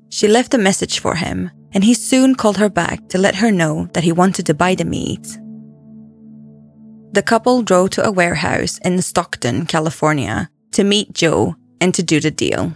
She 0.10 0.28
left 0.28 0.56
a 0.56 0.58
message 0.58 0.98
for 0.98 1.14
him, 1.14 1.52
and 1.72 1.84
he 1.84 1.94
soon 1.94 2.34
called 2.34 2.58
her 2.58 2.68
back 2.68 3.10
to 3.10 3.20
let 3.20 3.36
her 3.36 3.52
know 3.52 3.90
that 3.94 4.04
he 4.04 4.12
wanted 4.12 4.48
to 4.48 4.56
buy 4.56 4.74
the 4.74 4.86
meat. 4.86 5.38
The 7.12 7.22
couple 7.22 7.62
drove 7.62 7.92
to 7.92 8.04
a 8.04 8.12
warehouse 8.12 8.80
in 8.80 9.00
Stockton, 9.00 9.68
California, 9.68 10.50
to 10.72 10.84
meet 10.84 11.14
Joe 11.14 11.56
and 11.80 11.94
to 11.94 12.02
do 12.02 12.20
the 12.22 12.32
deal. 12.32 12.74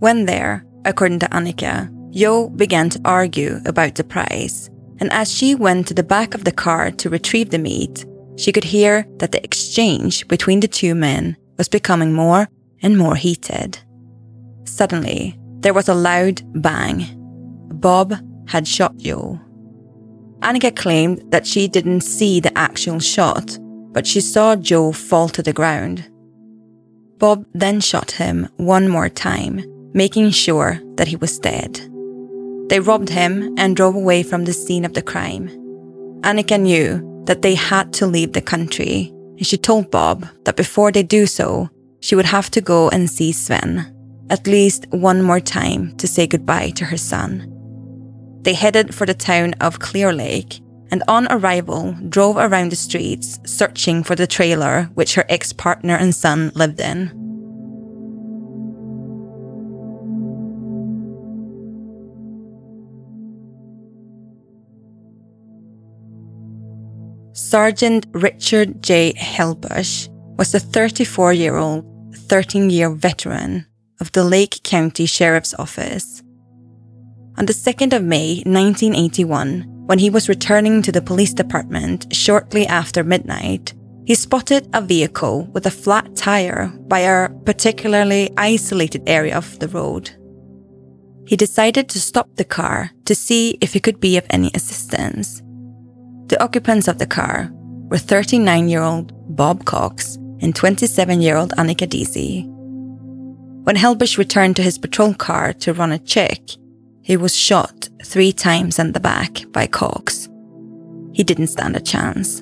When 0.00 0.26
there, 0.26 0.66
according 0.84 1.20
to 1.20 1.28
Annika, 1.28 1.88
Joe 2.12 2.50
began 2.50 2.90
to 2.90 3.00
argue 3.06 3.60
about 3.64 3.94
the 3.94 4.04
price 4.04 4.68
and 5.02 5.12
as 5.12 5.34
she 5.34 5.56
went 5.56 5.88
to 5.88 5.94
the 5.94 6.04
back 6.04 6.32
of 6.32 6.44
the 6.44 6.52
car 6.52 6.92
to 6.92 7.10
retrieve 7.10 7.50
the 7.50 7.58
meat, 7.58 8.06
she 8.36 8.52
could 8.52 8.62
hear 8.62 9.04
that 9.16 9.32
the 9.32 9.42
exchange 9.42 10.28
between 10.28 10.60
the 10.60 10.68
two 10.68 10.94
men 10.94 11.36
was 11.58 11.68
becoming 11.68 12.12
more 12.12 12.46
and 12.82 12.96
more 12.96 13.16
heated. 13.16 13.80
Suddenly, 14.64 15.36
there 15.58 15.74
was 15.74 15.88
a 15.88 15.94
loud 15.94 16.40
bang. 16.62 17.04
Bob 17.80 18.14
had 18.46 18.68
shot 18.68 18.96
Joe. 18.96 19.40
Annika 20.38 20.70
claimed 20.76 21.20
that 21.32 21.48
she 21.48 21.66
didn't 21.66 22.02
see 22.02 22.38
the 22.38 22.56
actual 22.56 23.00
shot, 23.00 23.58
but 23.90 24.06
she 24.06 24.20
saw 24.20 24.54
Joe 24.54 24.92
fall 24.92 25.28
to 25.30 25.42
the 25.42 25.52
ground. 25.52 26.08
Bob 27.18 27.44
then 27.54 27.80
shot 27.80 28.12
him 28.12 28.48
one 28.56 28.88
more 28.88 29.08
time, 29.08 29.64
making 29.94 30.30
sure 30.30 30.80
that 30.94 31.08
he 31.08 31.16
was 31.16 31.40
dead. 31.40 31.91
They 32.72 32.80
robbed 32.80 33.10
him 33.10 33.54
and 33.58 33.76
drove 33.76 33.94
away 33.94 34.22
from 34.22 34.46
the 34.46 34.54
scene 34.54 34.86
of 34.86 34.94
the 34.94 35.02
crime. 35.02 35.48
Annika 36.22 36.58
knew 36.58 37.22
that 37.26 37.42
they 37.42 37.54
had 37.54 37.92
to 37.92 38.06
leave 38.06 38.32
the 38.32 38.40
country, 38.40 39.12
and 39.36 39.46
she 39.46 39.58
told 39.58 39.90
Bob 39.90 40.26
that 40.46 40.56
before 40.56 40.90
they 40.90 41.02
do 41.02 41.26
so, 41.26 41.68
she 42.00 42.14
would 42.14 42.24
have 42.24 42.50
to 42.52 42.62
go 42.62 42.88
and 42.88 43.10
see 43.10 43.30
Sven, 43.30 43.94
at 44.30 44.46
least 44.46 44.86
one 44.88 45.20
more 45.20 45.38
time 45.38 45.94
to 45.98 46.08
say 46.08 46.26
goodbye 46.26 46.70
to 46.70 46.86
her 46.86 46.96
son. 46.96 47.46
They 48.40 48.54
headed 48.54 48.94
for 48.94 49.04
the 49.04 49.12
town 49.12 49.52
of 49.60 49.78
Clear 49.78 50.14
Lake 50.14 50.58
and 50.90 51.02
on 51.06 51.30
arrival 51.30 51.94
drove 52.08 52.38
around 52.38 52.72
the 52.72 52.76
streets 52.76 53.38
searching 53.44 54.02
for 54.02 54.16
the 54.16 54.26
trailer 54.26 54.84
which 54.94 55.14
her 55.16 55.26
ex 55.28 55.52
partner 55.52 55.96
and 55.96 56.14
son 56.14 56.50
lived 56.54 56.80
in. 56.80 57.31
Sergeant 67.34 68.04
Richard 68.12 68.82
J. 68.82 69.14
Helbush 69.14 70.08
was 70.36 70.54
a 70.54 70.60
34 70.60 71.32
year 71.32 71.56
old, 71.56 71.86
13 72.14 72.68
year 72.68 72.90
veteran 72.90 73.64
of 74.00 74.12
the 74.12 74.22
Lake 74.22 74.60
County 74.64 75.06
Sheriff's 75.06 75.54
Office. 75.58 76.22
On 77.38 77.46
the 77.46 77.54
2nd 77.54 77.94
of 77.94 78.04
May 78.04 78.42
1981, 78.44 79.62
when 79.86 79.98
he 79.98 80.10
was 80.10 80.28
returning 80.28 80.82
to 80.82 80.92
the 80.92 81.00
police 81.00 81.32
department 81.32 82.14
shortly 82.14 82.66
after 82.66 83.02
midnight, 83.02 83.72
he 84.04 84.14
spotted 84.14 84.68
a 84.74 84.82
vehicle 84.82 85.44
with 85.54 85.64
a 85.64 85.70
flat 85.70 86.14
tire 86.14 86.68
by 86.86 86.98
a 86.98 87.30
particularly 87.46 88.30
isolated 88.36 89.04
area 89.06 89.38
of 89.38 89.58
the 89.58 89.68
road. 89.68 90.10
He 91.26 91.36
decided 91.36 91.88
to 91.88 92.00
stop 92.00 92.28
the 92.34 92.44
car 92.44 92.90
to 93.06 93.14
see 93.14 93.56
if 93.62 93.72
he 93.72 93.80
could 93.80 94.00
be 94.00 94.18
of 94.18 94.26
any 94.28 94.50
assistance. 94.54 95.40
The 96.32 96.42
occupants 96.42 96.88
of 96.88 96.96
the 96.96 97.04
car 97.04 97.50
were 97.52 97.98
39 97.98 98.66
year 98.66 98.80
old 98.80 99.12
Bob 99.36 99.66
Cox 99.66 100.14
and 100.40 100.56
27 100.56 101.20
year 101.20 101.36
old 101.36 101.50
Annika 101.58 101.86
Deasy. 101.86 102.44
When 103.64 103.76
Helbush 103.76 104.16
returned 104.16 104.56
to 104.56 104.62
his 104.62 104.78
patrol 104.78 105.12
car 105.12 105.52
to 105.52 105.74
run 105.74 105.92
a 105.92 105.98
check, 105.98 106.40
he 107.02 107.18
was 107.18 107.36
shot 107.36 107.90
three 108.02 108.32
times 108.32 108.78
in 108.78 108.92
the 108.92 108.98
back 108.98 109.44
by 109.52 109.66
Cox. 109.66 110.30
He 111.12 111.22
didn't 111.22 111.48
stand 111.48 111.76
a 111.76 111.80
chance. 111.80 112.40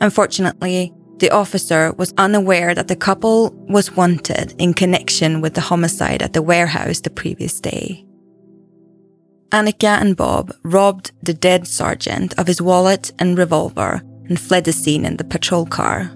Unfortunately, 0.00 0.90
the 1.18 1.28
officer 1.28 1.92
was 1.98 2.14
unaware 2.16 2.74
that 2.74 2.88
the 2.88 2.96
couple 2.96 3.50
was 3.68 3.94
wanted 3.94 4.54
in 4.58 4.72
connection 4.72 5.42
with 5.42 5.52
the 5.52 5.60
homicide 5.60 6.22
at 6.22 6.32
the 6.32 6.40
warehouse 6.40 7.00
the 7.00 7.10
previous 7.10 7.60
day. 7.60 8.06
Annika 9.50 10.00
and 10.00 10.16
Bob 10.16 10.52
robbed 10.62 11.12
the 11.22 11.34
dead 11.34 11.66
sergeant 11.66 12.36
of 12.38 12.46
his 12.46 12.60
wallet 12.60 13.12
and 13.18 13.38
revolver 13.38 14.02
and 14.28 14.40
fled 14.40 14.64
the 14.64 14.72
scene 14.72 15.04
in 15.04 15.16
the 15.16 15.24
patrol 15.24 15.66
car. 15.66 16.10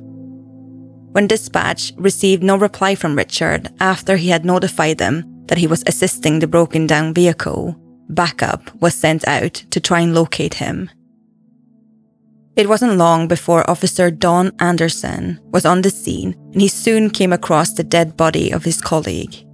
When 1.12 1.26
dispatch 1.26 1.92
received 1.97 2.42
no 2.42 2.56
reply 2.56 2.94
from 2.94 3.16
Richard 3.16 3.68
after 3.80 4.16
he 4.16 4.28
had 4.28 4.44
notified 4.44 4.99
them 4.99 5.25
that 5.47 5.58
he 5.58 5.66
was 5.66 5.82
assisting 5.87 6.38
the 6.38 6.47
broken 6.47 6.87
down 6.87 7.14
vehicle, 7.14 7.76
backup 8.08 8.75
was 8.80 8.94
sent 8.94 9.26
out 9.26 9.54
to 9.70 9.80
try 9.80 10.00
and 10.00 10.14
locate 10.14 10.54
him. 10.54 10.90
It 12.56 12.68
wasn't 12.68 12.97
long 12.97 13.28
before 13.28 13.68
Officer 13.70 14.11
Don 14.11 14.52
Anderson 14.58 15.38
was 15.52 15.64
on 15.64 15.82
the 15.82 15.90
scene 15.90 16.35
and 16.52 16.61
he 16.61 16.68
soon 16.68 17.08
came 17.08 17.32
across 17.32 17.73
the 17.73 17.85
dead 17.85 18.16
body 18.16 18.50
of 18.50 18.64
his 18.64 18.80
colleague. 18.80 19.47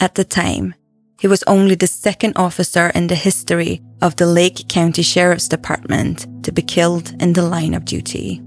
At 0.00 0.14
the 0.14 0.24
time, 0.24 0.74
he 1.18 1.26
was 1.26 1.42
only 1.44 1.74
the 1.74 1.86
second 1.86 2.32
officer 2.36 2.90
in 2.94 3.08
the 3.08 3.14
history 3.14 3.82
of 4.00 4.14
the 4.16 4.26
Lake 4.26 4.68
County 4.68 5.02
Sheriff's 5.02 5.48
Department 5.48 6.26
to 6.44 6.52
be 6.52 6.62
killed 6.62 7.12
in 7.20 7.32
the 7.32 7.42
line 7.42 7.74
of 7.74 7.84
duty. 7.84 8.40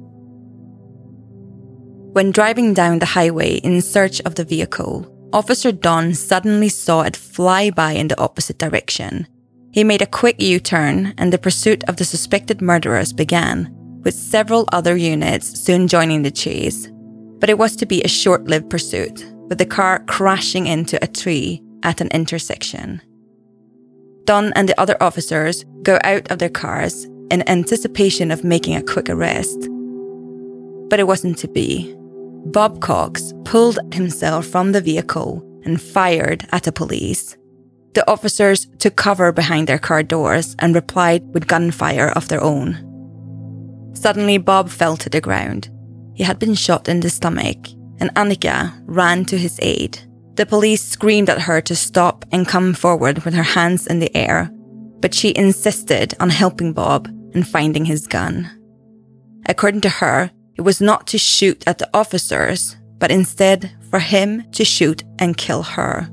When 2.13 2.31
driving 2.31 2.73
down 2.73 2.99
the 2.99 3.05
highway 3.05 3.55
in 3.55 3.81
search 3.81 4.21
of 4.21 4.35
the 4.35 4.45
vehicle, 4.45 5.07
Officer 5.33 5.71
Don 5.71 6.13
suddenly 6.13 6.69
saw 6.69 7.01
it 7.01 7.15
fly 7.15 7.71
by 7.71 7.91
in 7.91 8.07
the 8.07 8.19
opposite 8.19 8.57
direction. 8.57 9.27
He 9.71 9.83
made 9.83 10.01
a 10.01 10.05
quick 10.05 10.41
U 10.41 10.59
turn, 10.59 11.13
and 11.17 11.31
the 11.31 11.37
pursuit 11.37 11.83
of 11.85 11.95
the 11.95 12.03
suspected 12.05 12.61
murderers 12.61 13.13
began, 13.13 13.69
with 14.03 14.13
several 14.13 14.67
other 14.73 14.97
units 14.97 15.59
soon 15.59 15.87
joining 15.87 16.23
the 16.23 16.31
chase. 16.31 16.89
But 17.39 17.49
it 17.49 17.57
was 17.57 17.75
to 17.77 17.85
be 17.85 18.01
a 18.03 18.09
short 18.09 18.45
lived 18.45 18.69
pursuit, 18.69 19.25
with 19.47 19.57
the 19.57 19.65
car 19.65 20.03
crashing 20.07 20.67
into 20.67 21.01
a 21.01 21.07
tree 21.07 21.63
at 21.83 22.01
an 22.01 22.07
intersection. 22.09 23.01
Don 24.25 24.53
and 24.53 24.69
the 24.69 24.79
other 24.79 25.01
officers 25.01 25.65
go 25.83 25.99
out 26.03 26.29
of 26.31 26.39
their 26.39 26.49
cars 26.49 27.05
in 27.31 27.47
anticipation 27.49 28.31
of 28.31 28.43
making 28.43 28.75
a 28.75 28.83
quick 28.83 29.09
arrest. 29.09 29.67
But 30.89 30.99
it 30.99 31.07
wasn't 31.07 31.37
to 31.39 31.47
be. 31.47 31.95
Bob 32.45 32.81
Cox 32.81 33.33
pulled 33.45 33.79
himself 33.93 34.45
from 34.45 34.71
the 34.71 34.81
vehicle 34.81 35.41
and 35.63 35.81
fired 35.81 36.47
at 36.51 36.63
the 36.63 36.71
police. 36.71 37.37
The 37.93 38.09
officers 38.09 38.67
took 38.79 38.95
cover 38.95 39.31
behind 39.31 39.67
their 39.67 39.79
car 39.79 40.03
doors 40.03 40.55
and 40.59 40.73
replied 40.73 41.23
with 41.33 41.47
gunfire 41.47 42.09
of 42.09 42.27
their 42.27 42.41
own. 42.41 42.87
Suddenly, 43.93 44.37
Bob 44.37 44.69
fell 44.69 44.97
to 44.97 45.09
the 45.09 45.21
ground. 45.21 45.69
He 46.15 46.23
had 46.23 46.39
been 46.39 46.55
shot 46.55 46.87
in 46.87 47.01
the 47.01 47.09
stomach, 47.09 47.57
and 47.99 48.13
Annika 48.15 48.73
ran 48.85 49.25
to 49.25 49.37
his 49.37 49.59
aid. 49.61 49.99
The 50.41 50.47
police 50.47 50.83
screamed 50.83 51.29
at 51.29 51.43
her 51.43 51.61
to 51.61 51.75
stop 51.75 52.25
and 52.31 52.47
come 52.47 52.73
forward 52.73 53.23
with 53.25 53.35
her 53.35 53.43
hands 53.43 53.85
in 53.85 53.99
the 53.99 54.17
air, 54.17 54.49
but 54.99 55.13
she 55.13 55.37
insisted 55.37 56.15
on 56.19 56.31
helping 56.31 56.73
Bob 56.73 57.05
and 57.35 57.47
finding 57.47 57.85
his 57.85 58.07
gun. 58.07 58.49
According 59.45 59.81
to 59.81 59.89
her, 59.89 60.31
it 60.55 60.61
was 60.61 60.81
not 60.81 61.05
to 61.07 61.19
shoot 61.19 61.63
at 61.67 61.77
the 61.77 61.87
officers, 61.93 62.75
but 62.97 63.11
instead 63.11 63.69
for 63.91 63.99
him 63.99 64.49
to 64.53 64.65
shoot 64.65 65.03
and 65.19 65.37
kill 65.37 65.61
her. 65.61 66.09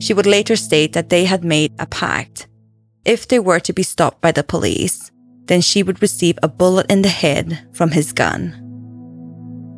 She 0.00 0.12
would 0.12 0.26
later 0.26 0.54
state 0.54 0.92
that 0.92 1.08
they 1.08 1.24
had 1.24 1.42
made 1.42 1.72
a 1.78 1.86
pact. 1.86 2.46
If 3.06 3.26
they 3.26 3.38
were 3.38 3.60
to 3.60 3.72
be 3.72 3.82
stopped 3.82 4.20
by 4.20 4.32
the 4.32 4.44
police, 4.44 5.10
then 5.46 5.62
she 5.62 5.82
would 5.82 6.02
receive 6.02 6.38
a 6.42 6.48
bullet 6.48 6.90
in 6.90 7.00
the 7.00 7.08
head 7.08 7.66
from 7.72 7.92
his 7.92 8.12
gun. 8.12 8.52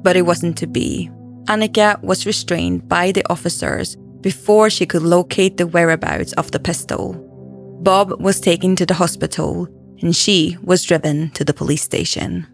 But 0.03 0.16
it 0.16 0.22
wasn't 0.22 0.59
to 0.59 0.66
be. 0.66 1.12
Annika 1.46 2.00
was 2.02 2.26
restrained 2.26 2.88
by 2.88 3.12
the 3.12 3.24
officers 3.31 3.96
before 4.20 4.70
she 4.70 4.87
could 4.87 5.02
locate 5.02 5.57
the 5.57 5.66
whereabouts 5.66 6.33
of 6.35 6.50
the 6.52 6.61
pistol. 6.61 7.14
Bob 7.83 8.20
was 8.20 8.40
taken 8.40 8.76
to 8.76 8.87
the 8.87 8.94
hospital 8.94 9.66
and 10.00 10.14
she 10.14 10.57
was 10.62 10.85
driven 10.85 11.31
to 11.31 11.44
the 11.44 11.52
police 11.55 11.83
station. 11.83 12.46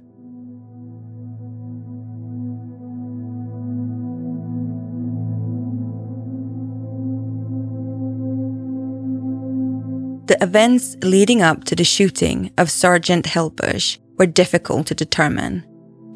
The 10.28 10.42
events 10.42 10.96
leading 11.02 11.40
up 11.40 11.64
to 11.64 11.74
the 11.74 11.84
shooting 11.84 12.52
of 12.58 12.70
Sergeant 12.70 13.24
Helbush 13.26 13.98
were 14.18 14.26
difficult 14.26 14.86
to 14.88 14.94
determine. 14.94 15.64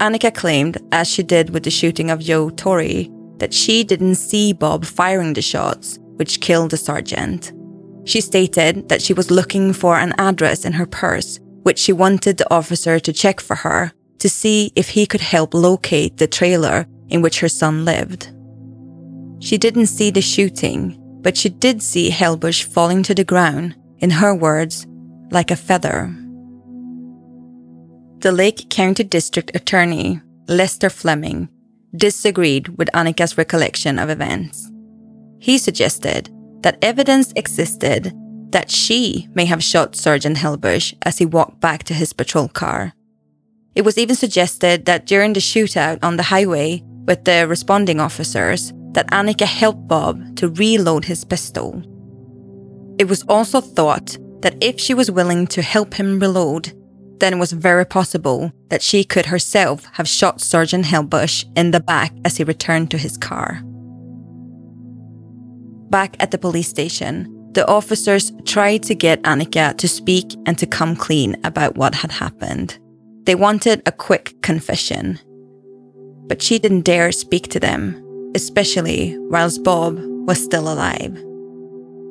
Annika 0.03 0.35
claimed, 0.35 0.79
as 0.91 1.09
she 1.09 1.23
did 1.23 1.51
with 1.51 1.63
the 1.63 1.71
shooting 1.71 2.11
of 2.11 2.19
Joe 2.19 2.51
Torre, 2.51 3.05
that 3.39 3.55
she 3.55 3.85
didn't 3.85 4.17
see 4.17 4.53
Bob 4.53 4.85
firing 4.85 5.33
the 5.33 5.43
shots, 5.43 6.01
which 6.17 6.41
killed 6.41 6.73
the 6.73 6.77
sergeant. 6.77 7.53
She 8.05 8.21
stated 8.21 8.89
that 8.89 9.01
she 9.01 9.15
was 9.15 9.31
looking 9.31 9.73
for 9.73 9.97
an 9.97 10.13
address 10.19 10.65
in 10.65 10.73
her 10.73 10.87
purse, 10.87 11.39
which 11.63 11.79
she 11.79 11.93
wanted 11.93 12.39
the 12.39 12.53
officer 12.53 12.99
to 12.99 13.13
check 13.13 13.41
for 13.41 13.55
her 13.55 13.93
to 14.19 14.29
see 14.29 14.73
if 14.75 14.89
he 14.89 15.07
could 15.07 15.21
help 15.21 15.55
locate 15.55 16.17
the 16.17 16.27
trailer 16.27 16.85
in 17.09 17.23
which 17.23 17.39
her 17.39 17.49
son 17.49 17.85
lived. 17.85 18.33
She 19.39 19.57
didn't 19.57 19.87
see 19.87 20.11
the 20.11 20.21
shooting, 20.21 20.99
but 21.23 21.37
she 21.37 21.49
did 21.49 21.81
see 21.81 22.11
Helbush 22.11 22.65
falling 22.65 23.05
to 23.05 23.15
the 23.15 23.23
ground 23.23 23.77
in 23.99 24.11
her 24.11 24.35
words, 24.35 24.85
like 25.31 25.53
a 25.53 25.57
feather. 25.57 26.13
The 28.23 28.31
Lake 28.31 28.71
County 28.71 29.03
District 29.03 29.51
Attorney, 29.53 30.21
Lester 30.47 30.89
Fleming, 30.89 31.49
disagreed 31.97 32.69
with 32.79 32.89
Annika's 32.95 33.37
recollection 33.37 33.99
of 33.99 34.11
events. 34.11 34.71
He 35.41 35.59
suggested 35.59 36.31
that 36.63 36.79
evidence 36.83 37.33
existed 37.35 38.13
that 38.53 38.71
she 38.71 39.29
may 39.35 39.45
have 39.47 39.61
shot 39.61 39.97
Sergeant 39.97 40.37
Helbush 40.37 40.95
as 41.03 41.19
he 41.19 41.27
walked 41.27 41.59
back 41.59 41.83
to 41.83 41.95
his 41.95 42.13
patrol 42.13 42.47
car. 42.47 42.93
It 43.75 43.83
was 43.83 43.99
even 43.99 44.15
suggested 44.15 44.85
that 44.85 45.05
during 45.05 45.33
the 45.33 45.41
shootout 45.41 45.99
on 46.05 46.17
the 46.17 46.23
highway 46.23 46.85
with 47.09 47.25
the 47.25 47.49
responding 47.49 47.99
officers, 47.99 48.73
that 48.93 49.11
Annika 49.11 49.47
helped 49.47 49.89
Bob 49.89 50.37
to 50.37 50.47
reload 50.51 51.07
his 51.07 51.25
pistol. 51.25 51.83
It 53.01 53.09
was 53.09 53.25
also 53.29 53.61
thought 53.61 54.17
that 54.43 54.63
if 54.63 54.79
she 54.79 54.95
was 54.95 55.11
willing 55.11 55.49
to 55.49 55.61
help 55.61 55.95
him 55.95 56.21
reload, 56.21 56.73
then 57.23 57.39
was 57.39 57.53
very 57.53 57.87
possible 57.87 58.53
that 58.69 58.83
she 58.83 59.05
could 59.05 59.27
herself 59.27 59.87
have 59.93 60.09
shot 60.09 60.41
Sergeant 60.41 60.87
Helbush 60.87 61.45
in 61.57 61.71
the 61.71 61.79
back 61.79 62.13
as 62.25 62.37
he 62.37 62.43
returned 62.43 62.91
to 62.91 62.99
his 62.99 63.17
car. 63.17 63.63
Back 65.89 66.17
at 66.19 66.33
the 66.33 66.39
police 66.39 66.69
station, 66.69 67.29
the 67.53 67.65
officers 67.69 68.33
tried 68.45 68.83
to 68.85 68.97
get 68.97 69.23
Annika 69.23 69.79
to 69.79 69.87
speak 69.87 70.35
and 70.47 70.59
to 70.59 70.67
come 70.67 70.97
clean 70.97 71.37
about 71.45 71.77
what 71.77 71.95
had 71.95 72.11
happened. 72.11 72.79
They 73.23 73.37
wanted 73.37 73.83
a 73.87 73.93
quick 73.93 74.35
confession. 74.43 75.21
But 76.27 76.43
she 76.43 76.59
didn't 76.59 76.83
dare 76.83 77.13
speak 77.13 77.49
to 77.51 77.61
them, 77.61 78.33
especially 78.35 79.17
whilst 79.31 79.63
Bob 79.63 80.01
was 80.27 80.43
still 80.43 80.73
alive. 80.73 81.15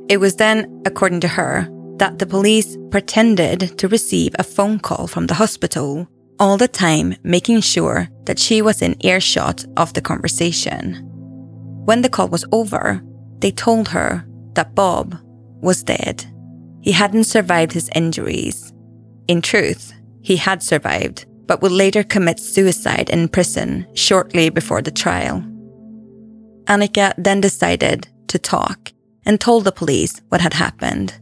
It 0.07 0.21
was 0.21 0.37
then, 0.37 0.83
according 0.85 1.19
to 1.21 1.27
her, 1.27 1.67
that 2.01 2.17
the 2.17 2.25
police 2.25 2.79
pretended 2.89 3.77
to 3.77 3.87
receive 3.87 4.33
a 4.39 4.43
phone 4.43 4.79
call 4.79 5.05
from 5.05 5.27
the 5.27 5.35
hospital, 5.35 6.07
all 6.39 6.57
the 6.57 6.67
time 6.67 7.13
making 7.21 7.61
sure 7.61 8.09
that 8.25 8.39
she 8.39 8.59
was 8.59 8.81
in 8.81 9.05
earshot 9.05 9.63
of 9.77 9.93
the 9.93 10.01
conversation. 10.01 10.95
When 11.85 12.01
the 12.01 12.09
call 12.09 12.29
was 12.29 12.43
over, 12.51 13.03
they 13.37 13.51
told 13.51 13.89
her 13.89 14.25
that 14.55 14.73
Bob 14.73 15.15
was 15.61 15.83
dead. 15.83 16.25
He 16.81 16.91
hadn't 16.91 17.25
survived 17.25 17.73
his 17.73 17.91
injuries. 17.93 18.73
In 19.27 19.39
truth, 19.39 19.93
he 20.23 20.37
had 20.37 20.63
survived, 20.63 21.27
but 21.45 21.61
would 21.61 21.71
later 21.71 22.01
commit 22.01 22.39
suicide 22.39 23.11
in 23.11 23.29
prison 23.29 23.85
shortly 23.93 24.49
before 24.49 24.81
the 24.81 24.89
trial. 24.89 25.45
Annika 26.65 27.13
then 27.19 27.41
decided 27.41 28.07
to 28.29 28.39
talk 28.39 28.91
and 29.23 29.39
told 29.39 29.65
the 29.65 29.71
police 29.71 30.19
what 30.29 30.41
had 30.41 30.55
happened. 30.55 31.20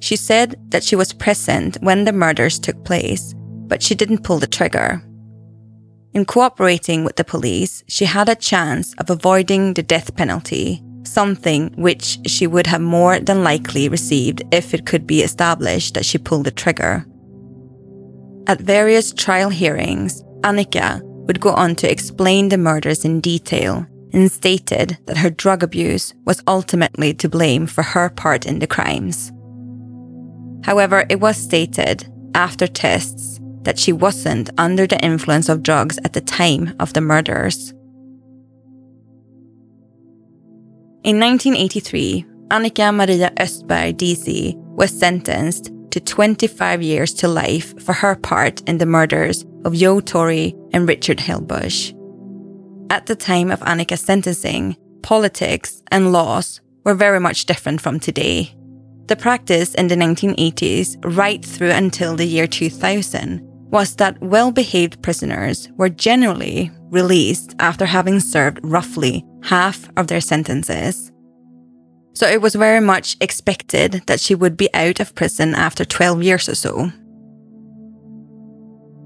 She 0.00 0.16
said 0.16 0.56
that 0.70 0.82
she 0.82 0.96
was 0.96 1.12
present 1.12 1.76
when 1.80 2.04
the 2.04 2.12
murders 2.12 2.58
took 2.58 2.84
place, 2.84 3.34
but 3.68 3.82
she 3.82 3.94
didn't 3.94 4.24
pull 4.24 4.38
the 4.38 4.46
trigger. 4.46 5.02
In 6.12 6.24
cooperating 6.24 7.04
with 7.04 7.16
the 7.16 7.24
police, 7.24 7.84
she 7.86 8.06
had 8.06 8.28
a 8.28 8.34
chance 8.34 8.94
of 8.94 9.10
avoiding 9.10 9.74
the 9.74 9.82
death 9.82 10.16
penalty, 10.16 10.82
something 11.04 11.72
which 11.76 12.18
she 12.26 12.46
would 12.46 12.66
have 12.66 12.80
more 12.80 13.20
than 13.20 13.44
likely 13.44 13.88
received 13.88 14.42
if 14.50 14.74
it 14.74 14.86
could 14.86 15.06
be 15.06 15.22
established 15.22 15.94
that 15.94 16.04
she 16.04 16.18
pulled 16.18 16.44
the 16.46 16.50
trigger. 16.50 17.06
At 18.48 18.60
various 18.60 19.12
trial 19.12 19.50
hearings, 19.50 20.24
Annika 20.40 21.00
would 21.26 21.40
go 21.40 21.52
on 21.52 21.76
to 21.76 21.90
explain 21.90 22.48
the 22.48 22.58
murders 22.58 23.04
in 23.04 23.20
detail 23.20 23.86
and 24.12 24.32
stated 24.32 24.98
that 25.06 25.18
her 25.18 25.30
drug 25.30 25.62
abuse 25.62 26.12
was 26.24 26.42
ultimately 26.48 27.14
to 27.14 27.28
blame 27.28 27.66
for 27.66 27.82
her 27.82 28.08
part 28.08 28.46
in 28.46 28.58
the 28.58 28.66
crimes. 28.66 29.30
However, 30.64 31.04
it 31.08 31.20
was 31.20 31.36
stated 31.36 32.06
after 32.34 32.66
tests 32.66 33.40
that 33.62 33.78
she 33.78 33.92
wasn't 33.92 34.50
under 34.58 34.86
the 34.86 35.02
influence 35.04 35.48
of 35.48 35.62
drugs 35.62 35.98
at 36.04 36.12
the 36.12 36.20
time 36.20 36.74
of 36.80 36.92
the 36.92 37.00
murders. 37.00 37.70
In 41.02 41.18
1983, 41.18 42.26
Annika 42.48 42.94
Maria 42.94 43.30
Östberg 43.38 43.96
Deasy 43.96 44.54
was 44.56 44.90
sentenced 44.90 45.70
to 45.90 46.00
25 46.00 46.82
years 46.82 47.12
to 47.14 47.28
life 47.28 47.80
for 47.82 47.92
her 47.92 48.14
part 48.14 48.60
in 48.68 48.78
the 48.78 48.86
murders 48.86 49.44
of 49.64 49.74
Joe 49.74 50.00
Torre 50.00 50.52
and 50.72 50.88
Richard 50.88 51.18
Helbush. 51.18 51.94
At 52.90 53.06
the 53.06 53.16
time 53.16 53.50
of 53.50 53.60
Annika's 53.60 54.00
sentencing, 54.00 54.76
politics 55.02 55.82
and 55.90 56.12
laws 56.12 56.60
were 56.84 56.94
very 56.94 57.20
much 57.20 57.46
different 57.46 57.80
from 57.80 58.00
today. 58.00 58.54
The 59.10 59.16
practice 59.16 59.74
in 59.74 59.88
the 59.88 59.96
1980s, 59.96 60.96
right 61.02 61.44
through 61.44 61.72
until 61.72 62.14
the 62.14 62.24
year 62.24 62.46
2000, 62.46 63.40
was 63.68 63.96
that 63.96 64.16
well 64.22 64.52
behaved 64.52 65.02
prisoners 65.02 65.68
were 65.76 65.88
generally 65.88 66.70
released 66.90 67.56
after 67.58 67.86
having 67.86 68.20
served 68.20 68.60
roughly 68.62 69.26
half 69.42 69.90
of 69.96 70.06
their 70.06 70.20
sentences. 70.20 71.10
So 72.14 72.28
it 72.28 72.40
was 72.40 72.54
very 72.54 72.78
much 72.78 73.16
expected 73.20 74.04
that 74.06 74.20
she 74.20 74.36
would 74.36 74.56
be 74.56 74.72
out 74.74 75.00
of 75.00 75.16
prison 75.16 75.56
after 75.56 75.84
12 75.84 76.22
years 76.22 76.48
or 76.48 76.54
so. 76.54 76.92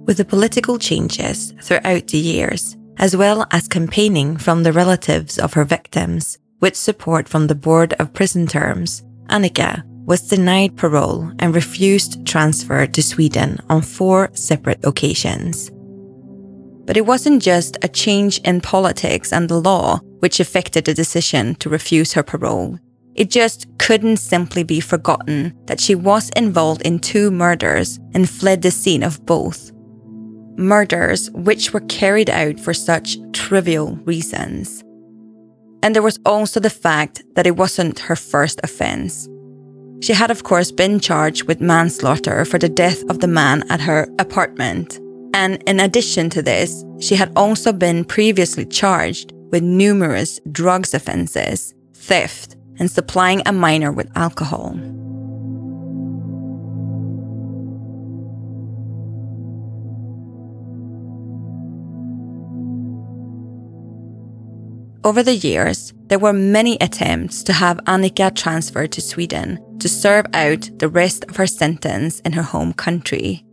With 0.05 0.19
the 0.19 0.27
political 0.27 0.79
changes 0.79 1.55
throughout 1.63 2.09
the 2.09 2.19
years, 2.19 2.77
as 2.99 3.17
well 3.17 3.47
as 3.53 3.69
campaigning 3.69 4.37
from 4.37 4.65
the 4.65 4.73
relatives 4.75 5.39
of 5.39 5.55
her 5.55 5.65
victims, 5.65 6.37
with 6.61 6.77
support 6.77 7.27
from 7.27 7.47
the 7.47 7.55
Board 7.55 7.95
of 7.95 8.13
Prison 8.13 8.47
Terms, 8.47 9.03
Annika 9.31 9.83
was 10.07 10.29
denied 10.29 10.77
parole 10.77 11.33
and 11.39 11.55
refused 11.55 12.27
transfer 12.27 12.87
to 12.87 13.03
Sweden 13.03 13.59
on 13.69 13.83
four 13.83 14.31
separate 14.35 14.85
occasions. 14.85 15.71
But 16.87 16.97
it 16.97 17.07
wasn't 17.07 17.43
just 17.43 17.79
a 17.83 17.89
change 17.89 18.39
in 18.41 18.61
politics 18.61 19.33
and 19.33 19.49
the 19.49 19.61
law 19.61 20.01
which 20.21 20.41
affected 20.41 20.85
the 20.85 20.95
decision 20.95 21.55
to 21.57 21.69
refuse 21.69 22.13
her 22.13 22.23
parole. 22.23 22.79
It 23.15 23.31
just 23.31 23.67
couldn't 23.79 24.17
simply 24.17 24.65
be 24.65 24.81
forgotten 24.81 25.57
that 25.67 25.81
she 25.81 25.95
was 25.95 26.31
involved 26.31 26.83
in 26.83 26.99
two 26.99 27.31
murders 27.31 27.99
and 28.13 28.29
fled 28.29 28.63
the 28.63 28.71
scene 28.71 29.03
of 29.03 29.25
both. 29.25 29.71
Murders 30.57 31.31
which 31.31 31.73
were 31.73 31.81
carried 31.81 32.29
out 32.29 32.61
for 32.61 32.75
such 32.75 33.17
trivial 33.33 33.97
reasons. 34.05 34.83
And 35.83 35.95
there 35.95 36.03
was 36.03 36.19
also 36.25 36.61
the 36.61 36.71
fact 36.71 37.23
that 37.35 37.47
it 37.47 37.57
wasn't 37.57 37.99
her 38.01 38.17
first 38.17 38.61
offense. 38.63 39.29
She 40.05 40.13
had, 40.13 40.31
of 40.31 40.43
course, 40.43 40.71
been 40.71 41.01
charged 41.01 41.45
with 41.45 41.63
manslaughter 41.63 42.45
for 42.45 42.59
the 42.59 42.69
death 42.69 43.03
of 43.09 43.21
the 43.21 43.27
man 43.27 43.65
at 43.71 43.81
her 43.81 44.07
apartment. 44.19 45.01
And 45.33 45.63
in 45.63 45.81
addition 45.81 46.29
to 46.29 46.43
this, 46.43 46.85
she 47.01 47.17
had 47.17 47.33
also 47.35 47.73
been 47.73 48.05
previously 48.05 48.67
charged 48.67 49.33
with 49.51 49.63
numerous 49.63 50.41
drugs 50.53 50.93
offences, 50.93 51.73
theft, 51.95 52.55
and 52.79 52.91
supplying 52.91 53.41
a 53.47 53.53
minor 53.53 53.91
with 53.93 54.15
alcohol. 54.15 54.79
Over 65.03 65.23
the 65.23 65.37
years, 65.37 65.95
there 66.09 66.19
were 66.19 66.35
many 66.35 66.77
attempts 66.83 67.43
to 67.45 67.55
have 67.55 67.79
Annika 67.87 68.35
transferred 68.35 68.93
to 68.93 69.01
Sweden 69.01 69.59
to 69.81 69.89
serve 69.89 70.27
out 70.33 70.71
the 70.79 70.89
rest 70.89 71.25
of 71.25 71.37
her 71.37 71.47
sentence 71.47 72.21
in 72.21 72.33
her 72.33 72.43
home 72.43 72.73
country. 72.73 73.45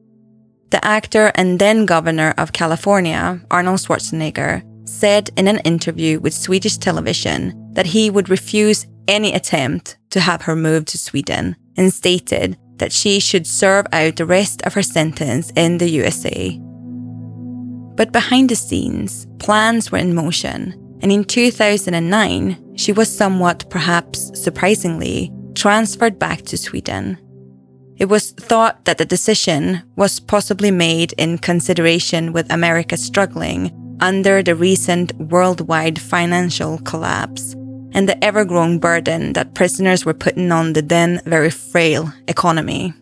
The 0.69 0.83
actor 0.85 1.31
and 1.35 1.59
then 1.59 1.85
governor 1.85 2.33
of 2.37 2.53
California, 2.53 3.41
Arnold 3.51 3.79
Schwarzenegger, 3.79 4.63
said 4.87 5.29
in 5.35 5.47
an 5.47 5.59
interview 5.59 6.19
with 6.19 6.33
Swedish 6.33 6.77
television 6.77 7.73
that 7.73 7.87
he 7.87 8.09
would 8.09 8.29
refuse 8.29 8.87
any 9.07 9.33
attempt 9.33 9.97
to 10.11 10.19
have 10.19 10.43
her 10.43 10.55
moved 10.55 10.87
to 10.89 10.97
Sweden 10.97 11.55
and 11.77 11.93
stated 11.93 12.57
that 12.77 12.91
she 12.91 13.19
should 13.19 13.45
serve 13.45 13.85
out 13.91 14.15
the 14.15 14.25
rest 14.25 14.61
of 14.63 14.73
her 14.73 14.83
sentence 14.83 15.51
in 15.55 15.77
the 15.77 15.89
USA. 15.89 16.59
But 17.95 18.11
behind 18.11 18.49
the 18.49 18.55
scenes, 18.55 19.27
plans 19.39 19.91
were 19.91 19.99
in 19.99 20.15
motion, 20.15 20.73
and 21.01 21.11
in 21.11 21.23
2009, 21.23 22.75
she 22.77 22.91
was 22.91 23.15
somewhat, 23.15 23.69
perhaps 23.69 24.31
surprisingly, 24.41 25.31
transferred 25.55 26.19
back 26.19 26.43
to 26.43 26.57
Sweden. 26.57 27.17
It 27.97 28.05
was 28.05 28.31
thought 28.31 28.85
that 28.85 28.97
the 28.97 29.05
decision 29.05 29.83
was 29.95 30.19
possibly 30.19 30.71
made 30.71 31.13
in 31.13 31.37
consideration 31.37 32.33
with 32.33 32.51
America 32.51 32.97
struggling 32.97 33.71
under 33.99 34.41
the 34.41 34.55
recent 34.55 35.13
worldwide 35.15 36.01
financial 36.01 36.79
collapse 36.79 37.53
and 37.93 38.09
the 38.09 38.23
ever 38.23 38.43
growing 38.45 38.79
burden 38.79 39.33
that 39.33 39.53
prisoners 39.53 40.05
were 40.05 40.13
putting 40.13 40.51
on 40.51 40.73
the 40.73 40.81
then 40.81 41.21
very 41.25 41.49
frail 41.49 42.11
economy. 42.27 42.93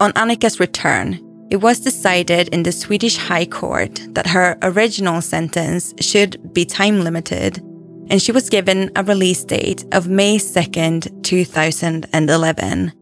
On 0.00 0.12
Annika's 0.12 0.58
return, 0.58 1.20
it 1.50 1.56
was 1.56 1.80
decided 1.80 2.48
in 2.48 2.62
the 2.62 2.72
Swedish 2.72 3.16
High 3.16 3.46
Court 3.46 4.00
that 4.14 4.26
her 4.26 4.58
original 4.62 5.20
sentence 5.20 5.94
should 6.00 6.52
be 6.52 6.64
time 6.64 7.00
limited, 7.04 7.62
and 8.10 8.20
she 8.20 8.32
was 8.32 8.50
given 8.50 8.90
a 8.96 9.04
release 9.04 9.44
date 9.44 9.84
of 9.92 10.08
May 10.08 10.38
2nd, 10.38 11.22
2011, 11.22 12.92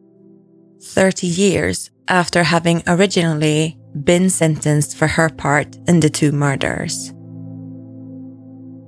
30 0.82 1.26
years 1.26 1.90
after 2.08 2.42
having 2.42 2.82
originally 2.86 3.78
been 4.04 4.28
sentenced 4.30 4.96
for 4.96 5.06
her 5.06 5.28
part 5.28 5.76
in 5.88 6.00
the 6.00 6.10
two 6.10 6.32
murders. 6.32 7.12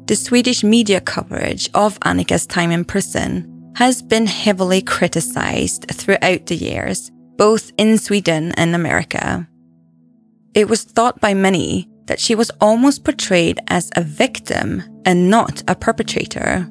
The 0.07 0.17
Swedish 0.17 0.65
media 0.65 1.01
coverage 1.01 1.69
of 1.75 2.01
Annika's 2.01 2.47
time 2.47 2.71
in 2.71 2.85
prison 2.85 3.73
has 3.77 4.03
been 4.03 4.27
heavily 4.27 4.83
criticized 4.83 5.87
throughout 5.91 6.47
the 6.47 6.57
years, 6.57 7.11
both 7.37 7.73
in 7.77 7.99
Sweden 7.99 8.53
and 8.53 8.75
America. 8.75 9.49
It 10.55 10.69
was 10.69 10.83
thought 10.83 11.21
by 11.21 11.35
many 11.35 11.89
that 12.09 12.21
she 12.21 12.35
was 12.35 12.51
almost 12.61 13.05
portrayed 13.05 13.61
as 13.69 13.91
a 13.95 14.03
victim 14.03 14.83
and 15.05 15.31
not 15.31 15.63
a 15.69 15.77
perpetrator. 15.77 16.69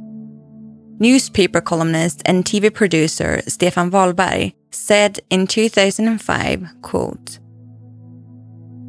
Newspaper 1.00 1.62
columnist 1.62 2.22
and 2.26 2.44
TV 2.44 2.74
producer 2.74 3.42
Stefan 3.48 3.92
Wahlberg 3.92 4.54
said 4.72 5.20
in 5.30 5.48
2005, 5.48 6.82
quote, 6.82 7.40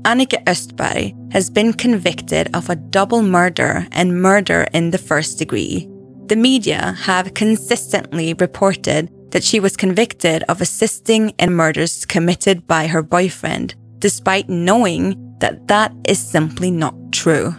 Annika 0.02 0.42
Östberg 0.44 1.32
has 1.32 1.50
been 1.50 1.74
convicted 1.74 2.48
of 2.54 2.70
a 2.70 2.76
double 2.76 3.22
murder 3.22 3.86
and 3.92 4.22
murder 4.22 4.66
in 4.72 4.90
the 4.90 4.98
first 4.98 5.38
degree. 5.38 5.86
The 6.26 6.36
media 6.36 6.96
have 7.00 7.34
consistently 7.34 8.32
reported 8.34 9.10
that 9.32 9.44
she 9.44 9.60
was 9.60 9.76
convicted 9.76 10.44
of 10.48 10.62
assisting 10.62 11.30
in 11.38 11.52
murders 11.52 12.06
committed 12.06 12.66
by 12.66 12.86
her 12.86 13.02
boyfriend, 13.02 13.74
despite 13.98 14.48
knowing 14.48 15.27
that 15.40 15.66
that 15.68 15.92
is 16.04 16.18
simply 16.18 16.70
not 16.70 16.94
true. 17.12 17.54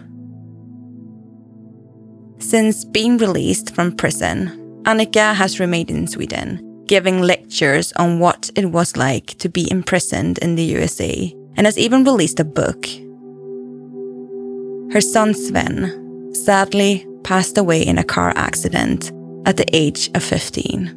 Since 2.39 2.85
being 2.85 3.17
released 3.17 3.75
from 3.75 3.95
prison, 3.95 4.81
Annika 4.83 5.35
has 5.35 5.59
remained 5.59 5.91
in 5.91 6.07
Sweden, 6.07 6.83
giving 6.87 7.21
lectures 7.21 7.91
on 7.93 8.19
what 8.19 8.49
it 8.55 8.71
was 8.71 8.95
like 8.95 9.37
to 9.39 9.49
be 9.49 9.69
imprisoned 9.69 10.37
in 10.39 10.55
the 10.55 10.63
USA 10.63 11.33
and 11.57 11.67
has 11.67 11.77
even 11.77 12.03
released 12.03 12.39
a 12.39 12.45
book. 12.45 12.85
Her 14.93 15.01
son 15.01 15.33
Sven 15.33 16.33
sadly 16.33 17.05
passed 17.23 17.57
away 17.57 17.85
in 17.85 17.97
a 17.97 18.03
car 18.03 18.33
accident 18.35 19.11
at 19.45 19.57
the 19.57 19.67
age 19.75 20.09
of 20.15 20.23
15. 20.23 20.95